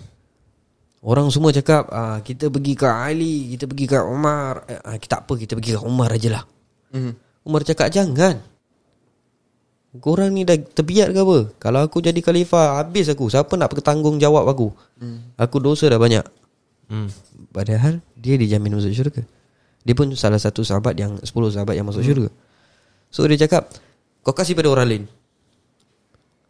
Orang 0.99 1.31
semua 1.31 1.55
cakap 1.55 1.88
ah, 1.95 2.19
kita 2.19 2.51
pergi 2.51 2.75
ke 2.75 2.83
Ali, 2.83 3.55
kita 3.55 3.71
pergi 3.71 3.85
ke 3.88 3.97
Umar. 4.03 4.67
Eh, 4.67 4.75
ah, 4.83 4.97
kita 4.99 5.23
apa 5.23 5.33
kita 5.39 5.55
pergi 5.55 5.79
ke 5.79 5.81
Umar 5.83 6.12
aja 6.12 6.29
lah. 6.39 6.43
Hmm. 6.91 7.15
Umar 7.47 7.63
cakap 7.63 7.88
jangan. 7.88 8.43
Korang 10.03 10.35
ni 10.35 10.45
dah 10.45 10.59
terbiat 10.59 11.15
ke 11.15 11.19
apa? 11.23 11.38
Kalau 11.57 11.79
aku 11.81 12.03
jadi 12.03 12.19
khalifah, 12.19 12.83
habis 12.83 13.09
aku. 13.09 13.31
Siapa 13.31 13.49
nak 13.55 13.73
bertanggung 13.73 14.19
jawab 14.19 14.45
aku? 14.45 14.75
Hmm. 14.99 15.33
Aku 15.39 15.63
dosa 15.63 15.88
dah 15.88 15.97
banyak. 15.97 16.21
Hmm. 16.91 17.07
Padahal 17.49 18.03
dia 18.13 18.35
dijamin 18.35 18.75
masuk 18.75 18.91
syurga. 18.91 19.23
Dia 19.88 19.95
pun 19.95 20.12
salah 20.19 20.38
satu 20.38 20.67
sahabat 20.67 20.99
yang 20.99 21.15
10 21.23 21.31
sahabat 21.31 21.79
yang 21.79 21.88
masuk 21.88 22.03
syurga. 22.03 22.29
So 23.09 23.25
dia 23.25 23.39
cakap, 23.39 23.71
kau 24.21 24.35
kasih 24.35 24.53
pada 24.53 24.69
orang 24.69 24.88
lain. 24.89 25.03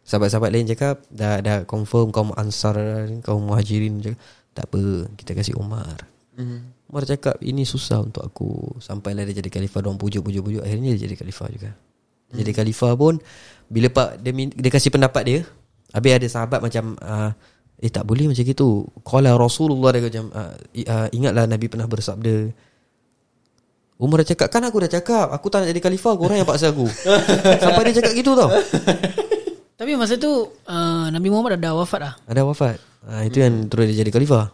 Sahabat-sahabat 0.04 0.50
lain 0.50 0.66
cakap, 0.66 1.06
dah 1.06 1.38
dah 1.38 1.62
confirm 1.64 2.10
kaum 2.10 2.34
Ansar, 2.34 2.76
kaum 3.22 3.46
Muhajirin 3.46 4.02
cakap, 4.02 4.18
tak 4.54 4.66
apa, 4.70 5.06
kita 5.14 5.32
kasih 5.36 5.54
Umar. 5.56 6.06
Hmm. 6.34 6.72
Umar 6.90 7.06
cakap, 7.06 7.38
ini 7.42 7.62
susah 7.62 8.02
untuk 8.02 8.26
aku. 8.26 8.80
Sampailah 8.82 9.22
dia 9.28 9.38
jadi 9.38 9.50
khalifah, 9.50 9.80
diorang 9.84 10.00
pujuk-pujuk-pujuk. 10.00 10.62
Akhirnya 10.62 10.94
dia 10.94 11.06
jadi 11.06 11.14
khalifah 11.14 11.48
juga. 11.52 11.70
Dia 12.30 12.46
jadi 12.46 12.52
khalifah 12.62 12.92
pun 12.94 13.18
bila 13.70 13.90
pak 13.90 14.22
dia 14.22 14.30
dia 14.34 14.70
kasih 14.70 14.90
pendapat 14.94 15.22
dia, 15.26 15.38
habis 15.90 16.12
ada 16.14 16.26
sahabat 16.30 16.62
macam 16.62 16.94
uh, 17.02 17.30
eh 17.78 17.90
tak 17.90 18.06
boleh 18.06 18.30
macam 18.30 18.42
gitu. 18.46 18.86
Qala 19.02 19.34
Rasulullah 19.34 19.90
dia 19.94 20.02
macam 20.06 20.30
uh, 20.30 20.54
uh, 20.58 21.08
ingatlah 21.10 21.50
Nabi 21.50 21.66
pernah 21.66 21.90
bersabda 21.90 22.50
Umar 24.00 24.24
dah 24.24 24.32
cakap 24.32 24.48
Kan 24.48 24.64
aku 24.64 24.80
dah 24.80 24.90
cakap 24.90 25.28
Aku 25.28 25.52
tak 25.52 25.62
nak 25.62 25.76
jadi 25.76 25.80
khalifah 25.84 26.16
Korang 26.16 26.40
yang 26.40 26.48
paksa 26.48 26.72
aku 26.72 26.88
Sampai 27.62 27.92
dia 27.92 28.00
cakap 28.00 28.16
gitu 28.16 28.32
tau 28.32 28.48
Tapi 29.76 29.92
masa 30.00 30.16
tu 30.16 30.48
uh, 30.48 31.06
Nabi 31.12 31.28
Muhammad 31.28 31.60
dah 31.60 31.76
wafat 31.76 32.00
lah 32.00 32.14
Ada 32.24 32.40
wafat 32.48 32.80
ha, 33.06 33.24
Itu 33.24 33.40
yang 33.40 33.66
terus 33.66 33.90
dia 33.92 34.04
jadi 34.04 34.10
khalifah. 34.12 34.46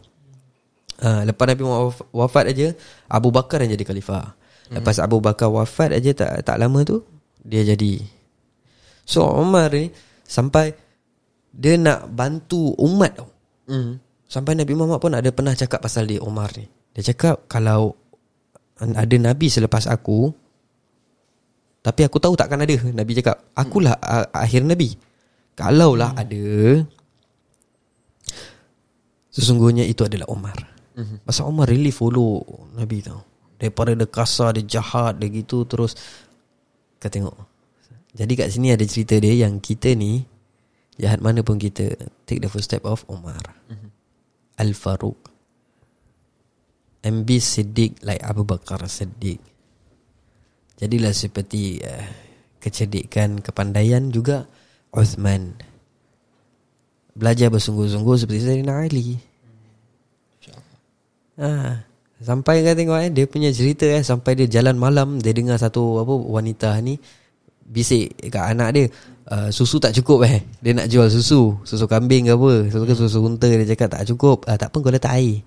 Ha, 0.96 1.28
Lepas 1.28 1.44
Nabi 1.52 1.62
Muhammad 1.62 1.92
waf- 1.92 2.09
wafat 2.11 2.44
aja 2.50 2.72
Abu 3.06 3.28
Bakar 3.28 3.61
yang 3.61 3.76
jadi 3.76 3.85
khalifah. 3.85 4.32
Lepas 4.66 4.98
Abu 4.98 5.22
Bakar 5.22 5.46
wafat 5.46 5.94
aja 5.94 6.11
tak 6.11 6.42
tak 6.42 6.56
lama 6.59 6.82
tu 6.82 6.98
Dia 7.40 7.62
jadi. 7.62 8.02
So 9.06 9.22
Umar 9.30 9.70
ni 9.70 9.94
Sampai 10.22 10.74
Dia 11.54 11.78
nak 11.78 12.11
bantu 12.11 12.74
umat 12.76 13.14
tau. 13.14 13.28
Hmm. 13.70 14.02
Sampai 14.26 14.59
Nabi 14.59 14.74
Muhammad 14.74 14.98
pun 14.98 15.14
ada 15.14 15.30
pernah 15.30 15.54
cakap 15.54 15.78
pasal 15.78 16.11
dia 16.11 16.18
Umar 16.18 16.50
ni. 16.59 16.66
Dia 16.98 17.14
cakap 17.14 17.46
kalau 17.46 17.94
Ada 18.80 19.16
Nabi 19.16 19.46
selepas 19.46 19.87
aku 19.87 20.35
Tapi 21.80 22.02
aku 22.02 22.18
tahu 22.18 22.35
takkan 22.35 22.59
ada 22.59 22.74
Nabi 22.90 23.12
cakap. 23.14 23.38
Akulah 23.54 23.94
a- 24.02 24.32
akhir 24.35 24.66
Nabi. 24.66 24.98
Kalaulah 25.54 26.11
ada 26.18 26.42
Sesungguhnya 29.37 29.85
itu 29.85 30.01
adalah 30.01 30.33
Umar 30.33 30.57
Pasal 31.29 31.53
Umar 31.53 31.68
really 31.68 31.92
follow 31.92 32.40
Nabi 32.72 33.05
tau. 33.05 33.20
Daripada 33.61 33.92
dia 33.92 34.09
kasar 34.09 34.57
Dia 34.57 34.81
jahat 34.81 35.20
Dia 35.20 35.29
gitu 35.29 35.68
terus. 35.68 35.92
Kau 36.96 37.12
tengok. 37.12 37.37
Jadi 38.16 38.33
kat 38.33 38.49
sini 38.49 38.72
ada 38.72 38.81
cerita 38.88 39.20
dia 39.20 39.44
Yang 39.44 39.61
kita 39.61 39.92
ni 39.92 40.25
Jahat 40.96 41.20
mana 41.20 41.44
pun 41.44 41.61
kita 41.61 41.92
Take 42.25 42.40
the 42.40 42.49
first 42.49 42.72
step 42.72 42.88
of 42.88 43.05
Umar 43.12 43.44
Al-Faruq. 44.57 45.20
And 47.05 47.29
be 47.29 47.37
Siddiq 47.44 48.01
Like 48.01 48.25
Abu 48.25 48.49
Bakar 48.49 48.81
Siddiq. 48.88 49.37
Jadilah 50.81 51.12
seperti 51.12 51.85
uh, 51.85 52.09
Kecerdikan 52.57 53.44
Kepandaian 53.44 54.09
juga 54.09 54.49
Uthman 54.96 55.61
Belajar 57.16 57.48
bersungguh-sungguh 57.48 58.14
Seperti 58.20 58.40
Sayyidina 58.44 58.85
Ali. 58.85 59.16
Ha, 61.37 61.81
Sampai 62.20 62.64
kau 62.64 62.72
tengok 62.72 62.96
eh 63.00 63.11
Dia 63.12 63.24
punya 63.29 63.52
cerita 63.52 63.85
eh 63.88 64.00
Sampai 64.00 64.37
dia 64.37 64.48
jalan 64.48 64.76
malam 64.81 65.20
Dia 65.20 65.37
dengar 65.37 65.61
satu 65.61 66.00
apa 66.00 66.12
Wanita 66.12 66.76
ni 66.81 66.96
Bisik 67.66 68.31
kat 68.31 68.55
anak 68.55 68.68
dia. 68.79 68.87
Uh, 69.26 69.50
Susu 69.50 69.83
tak 69.83 69.90
cukup 69.90 70.22
eh. 70.22 70.38
Dia 70.62 70.70
nak 70.70 70.87
jual 70.87 71.11
susu 71.11 71.59
Susu 71.66 71.85
kambing 71.90 72.31
ke 72.31 72.33
apa. 72.38 72.70
Susu, 72.70 72.94
susu 72.94 73.18
unta 73.26 73.50
Dia 73.50 73.66
cakap 73.66 73.98
tak 73.98 74.07
cukup. 74.07 74.46
Uh, 74.46 74.55
Tak 74.55 74.70
apa 74.70 74.76
kau 74.79 74.94
letak 74.94 75.18
air. 75.18 75.42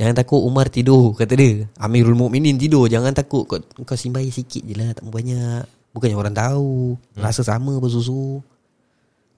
Jangan 0.00 0.16
takut 0.16 0.40
Umar 0.40 0.72
tidur 0.72 1.12
Kata 1.12 1.36
dia. 1.36 1.68
Amirul 1.76 2.16
Mukminin 2.16 2.56
tidur 2.56 2.88
Jangan 2.88 3.12
takut. 3.12 3.44
Kau, 3.44 3.60
kau 3.60 3.92
simbai 3.92 4.32
sikit 4.32 4.64
je 4.64 4.72
lah 4.72 4.96
Tak 4.96 5.04
banyak. 5.04 5.68
Bukannya 5.92 6.16
orang 6.16 6.32
tahu. 6.32 6.96
Rasa 7.12 7.44
sama 7.44 7.76
apa 7.76 7.92
susu 7.92 8.40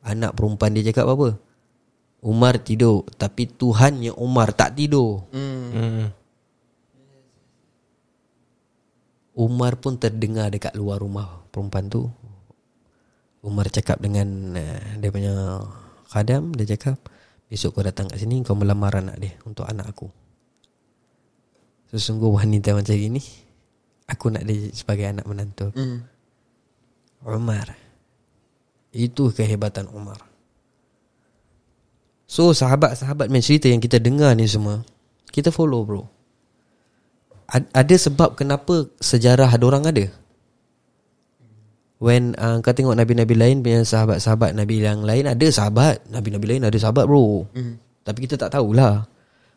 Anak 0.04 0.34
perempuan 0.38 0.74
dia 0.74 0.86
cakap 0.90 1.10
apa? 1.10 1.38
Umar 2.18 2.58
tidur 2.62 3.06
Tapi 3.14 3.46
Tuhannya 3.46 4.14
Umar 4.14 4.54
tak 4.54 4.78
tidur. 4.78 5.26
Hmm. 5.30 6.10
Umar 9.38 9.78
pun 9.78 9.94
terdengar 10.02 10.50
dekat 10.50 10.74
luar 10.74 10.98
rumah 10.98 11.46
perempuan 11.54 11.86
tu. 11.86 12.10
Umar 13.38 13.70
cakap 13.70 14.02
dengan 14.02 14.26
uh, 14.58 14.82
dia 14.98 15.14
punya 15.14 15.62
khadam 16.10 16.50
Dia 16.58 16.74
cakap 16.74 16.98
Besok 17.46 17.78
kau 17.78 17.86
datang 17.86 18.10
kat 18.10 18.18
sini 18.18 18.42
Kau 18.42 18.58
melamar 18.58 18.98
anak 18.98 19.14
dia 19.22 19.38
Untuk 19.46 19.62
anak 19.62 19.94
aku. 19.94 20.10
Sesungguh 21.94 22.34
wanita 22.34 22.74
macam 22.74 22.98
ini 22.98 23.22
Aku 24.08 24.32
nak 24.32 24.48
dia 24.48 24.72
sebagai 24.72 25.04
anak 25.04 25.28
menantu. 25.28 25.68
Hmm. 25.76 26.08
Umar 27.28 27.87
Itu 28.92 29.28
kehebatan 29.32 29.88
Umar. 29.92 30.16
So 32.28 32.52
sahabat-sahabat 32.52 33.32
main 33.32 33.40
cerita 33.40 33.72
yang 33.72 33.80
kita 33.80 33.96
dengar 33.96 34.36
ni 34.36 34.44
semua 34.44 34.84
Kita 35.32 35.48
follow 35.48 35.80
bro. 35.84 36.04
Ad- 37.48 37.72
Ada 37.72 38.12
sebab 38.12 38.36
kenapa 38.36 38.84
sejarah 39.00 39.48
ada 39.48 39.64
orang 39.64 39.88
ada? 39.88 40.04
When 41.98 42.36
uh, 42.38 42.60
kau 42.62 42.70
tengok 42.76 42.94
Nabi-Nabi 42.94 43.34
lain 43.34 43.56
punya 43.64 43.82
sahabat-sahabat 43.82 44.54
Nabi 44.54 44.84
yang 44.84 45.02
lain 45.02 45.24
Ada 45.24 45.48
sahabat. 45.48 46.04
Nabi-Nabi 46.12 46.46
lain 46.56 46.62
ada 46.68 46.76
sahabat 46.76 47.08
bro. 47.08 47.48
Hmm. 47.56 47.80
Tapi 48.04 48.18
kita 48.28 48.36
tak 48.36 48.52
tahulah. 48.60 49.08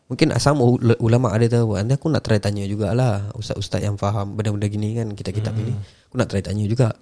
Mungkin 0.08 0.32
sama 0.40 0.64
ul- 0.64 1.00
ulama 1.00 1.32
ada 1.32 1.44
tahu 1.48 1.76
Nanti 1.76 1.96
aku 1.96 2.08
nak 2.12 2.24
try 2.24 2.36
tanya 2.36 2.68
jugalah 2.68 3.32
Ustaz-ustaz 3.32 3.80
yang 3.80 3.96
faham 3.96 4.36
Benda-benda 4.36 4.68
gini 4.68 4.92
kan 4.92 5.08
Kitab-kitab 5.12 5.56
ini. 5.56 5.72
Aku 6.08 6.20
nak 6.20 6.28
try 6.28 6.44
tanya 6.44 6.64
juga 6.68 6.92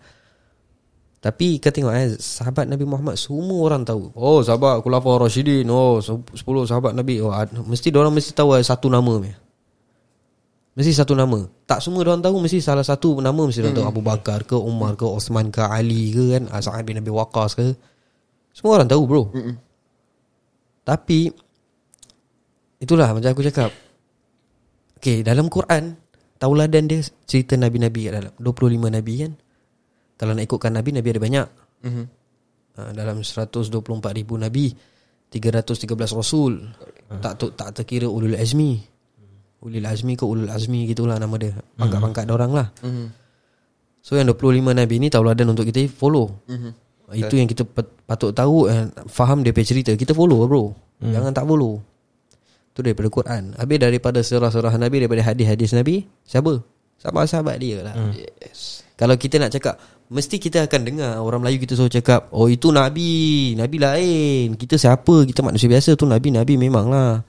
Tapi 1.20 1.61
kau 1.61 1.68
tengok 1.68 1.92
eh 1.92 2.16
Sahabat 2.16 2.64
Nabi 2.64 2.88
Muhammad 2.88 3.20
Semua 3.20 3.68
orang 3.68 3.85
tahu. 3.85 4.09
Oh 4.16 4.40
sahabat 4.40 4.80
Khulafah 4.80 5.20
Rashidin 5.20 5.68
Oh 5.68 6.00
10 6.00 6.33
sahabat 6.64 6.96
Nabi. 6.96 7.20
Oh, 7.20 7.28
Mesti 7.68 7.92
orang 7.92 8.16
mesti 8.16 8.33
tahu 8.33 8.56
ada 8.56 8.64
satu 8.64 8.88
nama 8.88 9.20
ni 9.20 9.28
Mesti 10.80 10.96
satu 10.96 11.12
nama. 11.12 11.44
Tak 11.68 11.85
semua 11.85 12.09
orang 12.09 12.24
tahu 12.24 12.40
Mesti 12.40 12.64
salah 12.64 12.80
satu 12.80 13.20
nama 13.20 13.37
Mesti 13.37 13.61
orang 13.61 13.76
tahu. 13.76 13.85
Abu 13.85 14.00
Bakar 14.00 14.48
ke 14.48 14.56
Umar 14.56 14.96
ke 14.96 15.04
Osman 15.04 15.52
ke 15.52 15.61
Ali 15.61 16.16
ke 16.16 16.40
kan? 16.40 16.48
Ah, 16.48 16.64
Sa'ad 16.64 16.88
bin 16.88 16.96
Nabi 16.96 17.12
Waqas 17.12 17.52
ke. 17.52 17.76
Semua 18.56 18.80
orang 18.80 18.88
tahu 18.88 19.02
bro. 19.04 19.28
Mm-mm. 19.30 19.54
tapi 20.83 21.30
Itulah 22.80 23.12
macam 23.12 23.28
aku 23.28 23.44
cakap. 23.44 23.68
Okay 24.96 25.20
dalam 25.20 25.52
Quran 25.52 26.00
Tauladan 26.40 26.88
dia 26.88 27.04
cerita 27.28 27.52
Nabi-Nabi 27.61 28.09
kat 28.09 28.12
dalam 28.16 28.33
25 28.40 28.88
Nabi 28.88 29.14
kan 29.20 29.33
Kalau 30.20 30.37
nak 30.37 30.44
ikutkan 30.44 30.68
Nabi 30.70 30.92
Nabi 30.92 31.09
ada 31.09 31.20
banyak 31.20 31.46
Mhm. 31.80 32.04
ha, 32.76 32.92
Dalam 32.92 33.24
124 33.24 33.72
ribu 34.12 34.37
Nabi 34.37 34.68
313 35.30 35.88
Rasul 36.12 36.61
tak, 37.18 37.38
tu, 37.38 37.48
tak 37.50 37.72
terkira 37.72 38.04
Ulul 38.04 38.37
Azmi 38.37 38.76
Ulul 39.61 39.85
Azmi 39.85 40.12
ke 40.12 40.24
Ulul 40.24 40.48
Azmi 40.48 40.85
gitulah 40.85 41.16
nama 41.16 41.33
dia 41.37 41.56
Pangkat-pangkat 41.74 42.24
hmm. 42.24 42.35
orang 42.35 42.50
lah 42.52 42.68
Mhm. 42.80 43.06
So 44.00 44.16
yang 44.16 44.28
25 44.28 44.72
Nabi 44.72 44.96
ni 44.96 45.09
tauladan 45.09 45.48
untuk 45.48 45.64
kita 45.64 45.88
follow 45.88 46.28
Mhm. 46.46 46.70
Itu 47.11 47.35
yang 47.35 47.46
kita 47.46 47.64
pat- 47.64 47.90
patut 48.06 48.30
tahu 48.30 48.64
eh, 48.66 48.87
Faham 49.06 49.40
dia 49.40 49.50
punya 49.50 49.66
cerita 49.66 49.90
Kita 49.92 50.12
follow 50.12 50.46
bro 50.46 50.70
hmm. 51.00 51.11
Jangan 51.11 51.33
tak 51.33 51.42
follow 51.42 51.83
Itu 52.70 52.80
daripada 52.80 53.09
Quran 53.09 53.42
Habis 53.52 53.78
daripada 53.78 54.18
surah-surah 54.20 54.74
Nabi 54.76 54.96
Daripada 55.00 55.24
hadis-hadis 55.24 55.72
Nabi 55.72 56.06
Siapa? 56.22 56.62
Sahabat-sahabat 56.96 57.56
dia 57.59 57.83
lah 57.83 57.94
hmm. 57.94 58.12
Yes. 58.14 58.87
Kalau 58.94 59.16
kita 59.16 59.37
nak 59.37 59.50
cakap 59.50 59.74
Mesti 60.10 60.42
kita 60.42 60.66
akan 60.66 60.80
dengar 60.82 61.22
Orang 61.22 61.38
Melayu 61.40 61.62
kita 61.62 61.78
selalu 61.78 61.94
cakap 61.94 62.26
Oh 62.34 62.50
itu 62.50 62.74
Nabi. 62.74 63.54
Nabi 63.54 63.76
lain. 63.78 64.46
Kita 64.58 64.74
siapa? 64.74 65.22
Kita 65.22 65.38
manusia 65.40 65.70
biasa. 65.70 65.94
Tu 65.94 66.02
Nabi 66.02 66.34
Nabi 66.34 66.58
memang 66.58 66.90
lah 66.90 67.22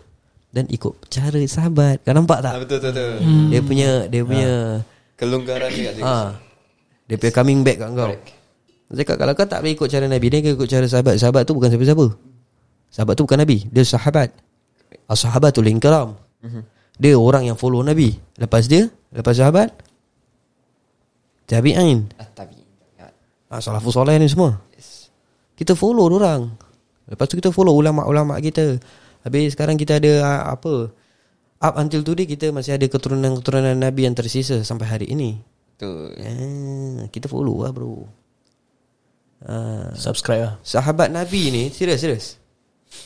Dan 0.50 0.66
ikut 0.66 1.06
cara 1.06 1.38
sahabat. 1.46 2.02
Kau 2.02 2.10
nampak 2.12 2.42
tak? 2.42 2.54
Ah, 2.54 2.60
betul 2.60 2.82
betul 2.82 2.92
betul. 2.92 3.14
Hmm. 3.22 3.48
Dia 3.54 3.62
punya 3.62 3.90
Dia 4.10 4.22
punya 4.26 4.52
Kelonggaran 5.14 5.70
dia 5.70 5.84
kat 5.86 5.94
situ. 5.94 6.06
ha, 6.10 6.34
Dia 7.06 7.16
punya 7.16 7.34
coming 7.34 7.60
back 7.62 7.78
kat 7.78 7.90
kau. 7.94 7.98
Correct. 8.10 8.26
Dia 8.90 8.96
cakap 8.98 9.16
kalau 9.22 9.34
kau 9.38 9.46
tak 9.46 9.60
boleh 9.62 9.74
ikut 9.78 9.88
cara 9.88 10.06
Nabi 10.10 10.26
Dia 10.28 10.40
kena 10.42 10.54
ikut 10.58 10.68
cara 10.68 10.86
sahabat. 10.90 11.16
Sahabat 11.16 11.42
tu 11.46 11.54
bukan 11.54 11.70
siapa-siapa. 11.70 12.06
Sahabat 12.90 13.14
tu 13.14 13.24
bukan 13.24 13.40
Nabi. 13.40 13.58
Dia 13.70 13.86
sahabat. 13.86 14.34
As-sahabatul 15.06 15.70
inkaram 15.70 16.18
Mhm. 16.42 16.62
Dia 16.98 17.14
orang 17.14 17.46
yang 17.46 17.54
follow 17.54 17.86
Nabi. 17.86 18.18
Lepas 18.36 18.66
dia 18.66 18.90
Lepas 19.14 19.38
sahabat 19.38 19.70
Tabi'in. 21.46 22.08
Ah, 22.18 22.28
ah, 23.52 23.60
Salafus 23.60 23.94
soleh 23.94 24.16
ni 24.16 24.26
semua. 24.26 24.56
Yes. 24.74 25.12
Kita 25.54 25.76
follow 25.76 26.08
orang. 26.08 26.56
Lepas 27.06 27.28
tu 27.28 27.36
kita 27.36 27.52
follow 27.52 27.76
ulama-ulama 27.76 28.40
kita. 28.40 28.80
Habis 29.22 29.54
sekarang 29.54 29.78
kita 29.78 30.02
ada 30.02 30.12
ah, 30.26 30.42
Apa 30.50 30.90
Up 31.62 31.78
until 31.78 32.02
today 32.02 32.26
Kita 32.26 32.50
masih 32.50 32.74
ada 32.74 32.90
keturunan-keturunan 32.90 33.78
Nabi 33.78 34.10
Yang 34.10 34.26
tersisa 34.26 34.58
Sampai 34.66 34.90
hari 34.90 35.14
ini. 35.14 35.38
Betul. 35.78 36.18
ah, 36.18 37.06
Kita 37.06 37.30
follow 37.30 37.62
lah 37.62 37.70
bro. 37.70 38.10
Ah, 39.46 39.94
Subscribe 39.94 40.42
lah. 40.42 40.54
Sahabat 40.62 41.14
Nabi 41.14 41.54
ni 41.54 41.64
Serius 41.70 42.02
serius. 42.02 42.26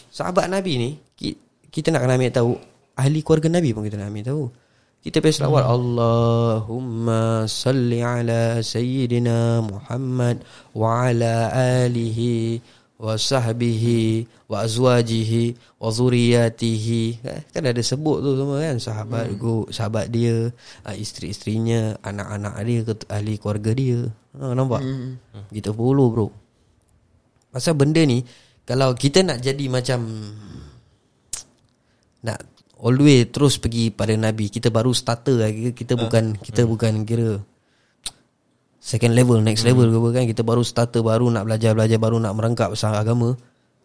Sahabat 0.07 0.47
Nabi 0.47 0.73
ni 0.79 0.89
ki- 1.19 1.35
Kita 1.67 1.91
nak 1.91 2.07
kena 2.07 2.15
ambil 2.15 2.31
tahu. 2.31 2.51
Ahli 2.95 3.19
keluarga 3.19 3.51
Nabi 3.51 3.75
pun 3.75 3.83
kita 3.83 3.99
nak 3.99 4.07
ambil 4.07 4.23
tahu 4.23 4.43
Kita 5.05 5.21
pergi 5.21 5.37
selawat 5.37 5.69
Allahumma 5.69 7.45
salli 7.45 8.01
ala 8.01 8.57
Sayyidina 8.65 9.61
Muhammad 9.61 10.41
Wa 10.73 11.13
ala 11.13 11.53
alihi 11.53 12.57
wa 12.95 13.19
sahbihi 13.19 14.23
wa 14.47 14.63
azwajihi 14.63 15.51
wa 15.83 15.91
zuriyatihi 15.91 17.27
Eh, 17.27 17.41
kan 17.51 17.67
ada 17.67 17.81
sebut 17.83 18.23
tu 18.23 18.39
semua 18.39 18.63
kan 18.63 18.79
sahabat 18.79 19.35
hmm. 19.35 19.67
sahabat 19.67 20.07
dia 20.07 20.49
ah, 20.87 20.95
isteri-isterinya 20.95 21.99
anak-anak 21.99 22.55
dia 22.63 22.81
ahli 23.11 23.35
keluarga 23.35 23.71
dia 23.75 23.99
ha, 24.39 24.55
nampak 24.55 24.79
hmm. 24.79 25.51
kita 25.51 25.75
follow 25.75 26.07
bro 26.07 26.27
pasal 27.51 27.75
benda 27.75 27.99
ni 28.07 28.23
kalau 28.63 28.95
kita 28.95 29.27
nak 29.27 29.43
jadi 29.43 29.65
macam 29.67 29.99
nak 32.23 32.39
all 32.85 32.93
the 32.93 33.01
way 33.01 33.19
terus 33.25 33.57
pergi 33.57 33.89
pada 33.89 34.13
nabi. 34.13 34.53
Kita 34.53 34.69
baru 34.69 34.93
starter 34.93 35.41
lagi. 35.41 35.73
Kita 35.73 35.97
bukan 35.97 36.37
kita 36.37 36.69
bukan 36.69 37.01
kira 37.01 37.41
second 38.77 39.17
level 39.17 39.41
next 39.41 39.65
level 39.65 39.89
ke 39.89 39.97
apa 39.97 40.09
kan. 40.21 40.23
Kita 40.29 40.41
baru 40.45 40.61
starter 40.61 41.01
baru 41.01 41.33
nak 41.33 41.49
belajar-belajar 41.49 41.97
baru 41.97 42.21
nak 42.21 42.37
merangkap 42.37 42.77
pasal 42.77 42.93
agama. 42.93 43.33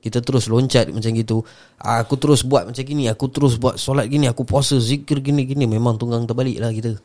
Kita 0.00 0.24
terus 0.24 0.48
loncat 0.48 0.92
macam 0.92 1.12
gitu. 1.12 1.40
Aku 1.80 2.20
terus 2.20 2.44
buat 2.44 2.68
macam 2.68 2.84
gini 2.84 3.08
aku 3.08 3.32
terus 3.32 3.56
buat 3.56 3.80
solat 3.80 4.08
gini 4.08 4.28
aku 4.28 4.44
puasa 4.44 4.76
zikir 4.76 5.24
gini 5.24 5.48
gini 5.48 5.64
memang 5.64 5.96
tunggang 5.96 6.28
terbalik 6.28 6.60
lah 6.60 6.72
kita 6.72 6.96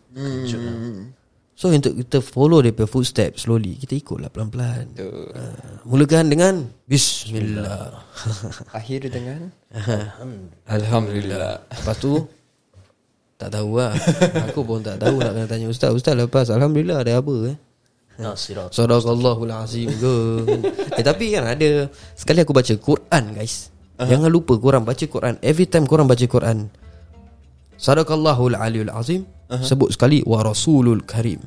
so 1.55 1.71
untuk 1.71 1.95
kita 1.95 2.19
follow 2.19 2.59
dia 2.59 2.75
punya 2.75 2.91
footstep 2.91 3.39
slowly 3.39 3.79
kita 3.79 3.95
ikutlah 3.95 4.27
pelan-pelan. 4.29 4.91
Betul. 4.91 5.31
uh, 5.31 5.81
mulakan 5.87 6.27
dengan 6.27 6.53
bismillah. 6.85 7.95
Akhir 8.77 9.07
dengan? 9.07 9.49
Alhamdulillah. 10.75 11.63
Lepas 11.71 11.97
tu 11.97 12.27
Tak 13.35 13.51
tahu 13.51 13.83
lah. 13.83 13.91
Aku 14.47 14.63
pun 14.63 14.79
tak 14.79 14.95
tahu 14.95 15.19
Nak 15.19 15.35
kena 15.35 15.47
tanya 15.47 15.67
Ustaz. 15.67 15.91
Ustaz 15.91 16.15
lepas 16.15 16.47
Alhamdulillah 16.47 17.03
ada 17.03 17.19
apa 17.19 17.51
eh? 17.51 17.57
Sadaqallahul 18.71 19.51
azim 19.51 19.91
ke? 19.91 20.15
Eh 20.95 21.03
tapi 21.03 21.35
kan 21.35 21.43
ada 21.43 21.91
Sekali 22.15 22.47
aku 22.47 22.55
baca 22.55 22.71
Quran 22.79 23.23
guys. 23.35 23.75
Uh-huh. 23.99 24.07
Jangan 24.07 24.31
lupa 24.31 24.55
korang 24.55 24.87
baca 24.87 25.03
Quran. 25.03 25.35
Every 25.43 25.67
time 25.67 25.83
korang 25.83 26.07
baca 26.07 26.23
Quran 26.23 26.71
Sadaqallahul 27.75 28.55
aliyul 28.55 28.91
azim 28.95 29.27
uh-huh. 29.49 29.63
Sebut 29.63 29.89
sekali 29.93 30.21
Wa 30.25 30.45
rasulul 30.45 31.03
karim 31.03 31.41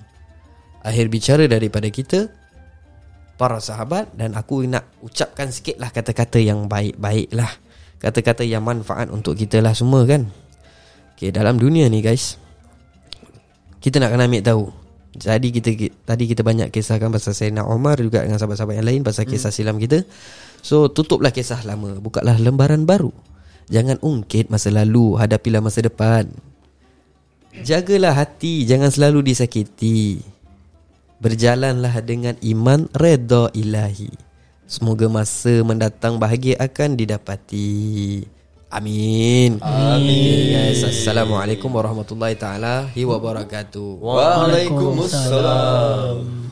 Akhir 0.83 1.11
bicara 1.11 1.45
daripada 1.51 1.87
kita 1.91 2.31
Para 3.39 3.59
sahabat 3.63 4.15
Dan 4.15 4.35
aku 4.35 4.67
nak 4.67 4.87
ucapkan 5.03 5.51
sikit 5.51 5.79
lah 5.79 5.91
Kata-kata 5.91 6.39
yang 6.43 6.67
baik-baik 6.67 7.31
lah 7.35 7.51
Kata-kata 7.99 8.47
yang 8.47 8.63
manfaat 8.63 9.11
untuk 9.11 9.35
kita 9.35 9.59
lah 9.59 9.75
semua 9.75 10.07
kan 10.07 10.31
Okay 11.19 11.35
dalam 11.35 11.59
dunia 11.59 11.91
ni 11.91 11.99
guys 12.03 12.39
Kita 13.83 13.99
nak 13.99 14.15
kena 14.15 14.31
ambil 14.31 14.43
tahu 14.43 14.65
jadi 15.19 15.49
kita 15.51 15.71
tadi 16.07 16.31
kita 16.31 16.47
banyak 16.47 16.71
kisahkan 16.71 17.11
pasal 17.11 17.35
Sayyidina 17.35 17.67
Omar 17.67 17.99
juga 17.99 18.23
dengan 18.23 18.39
sahabat-sahabat 18.39 18.79
yang 18.79 18.87
lain 18.87 19.01
pasal 19.03 19.27
kisah 19.27 19.51
silam 19.51 19.83
kita. 19.83 20.07
So 20.63 20.87
tutuplah 20.87 21.35
kisah 21.35 21.67
lama, 21.67 21.99
bukalah 21.99 22.39
lembaran 22.39 22.87
baru. 22.87 23.11
Jangan 23.69 24.01
ungkit 24.01 24.49
masa 24.49 24.71
lalu, 24.71 25.19
hadapilah 25.19 25.61
masa 25.61 25.83
depan. 25.83 26.31
Jagalah 27.57 28.13
hati, 28.13 28.69
jangan 28.69 28.93
selalu 28.93 29.33
disakiti. 29.33 30.21
Berjalanlah 31.19 31.99
dengan 32.05 32.37
iman 32.45 32.87
redha 32.95 33.51
ilahi. 33.57 34.13
Semoga 34.69 35.09
masa 35.09 35.65
mendatang 35.65 36.21
bahagia 36.21 36.61
akan 36.61 36.93
didapati. 36.95 38.29
Amin. 38.69 39.57
Amin. 39.65 40.53
Guys, 40.53 40.85
Assalamualaikum 40.85 41.73
warahmatullahi 41.73 42.37
taala 42.37 42.93
wabarakatuh. 42.93 43.97
Waalaikumsalam. 43.97 46.48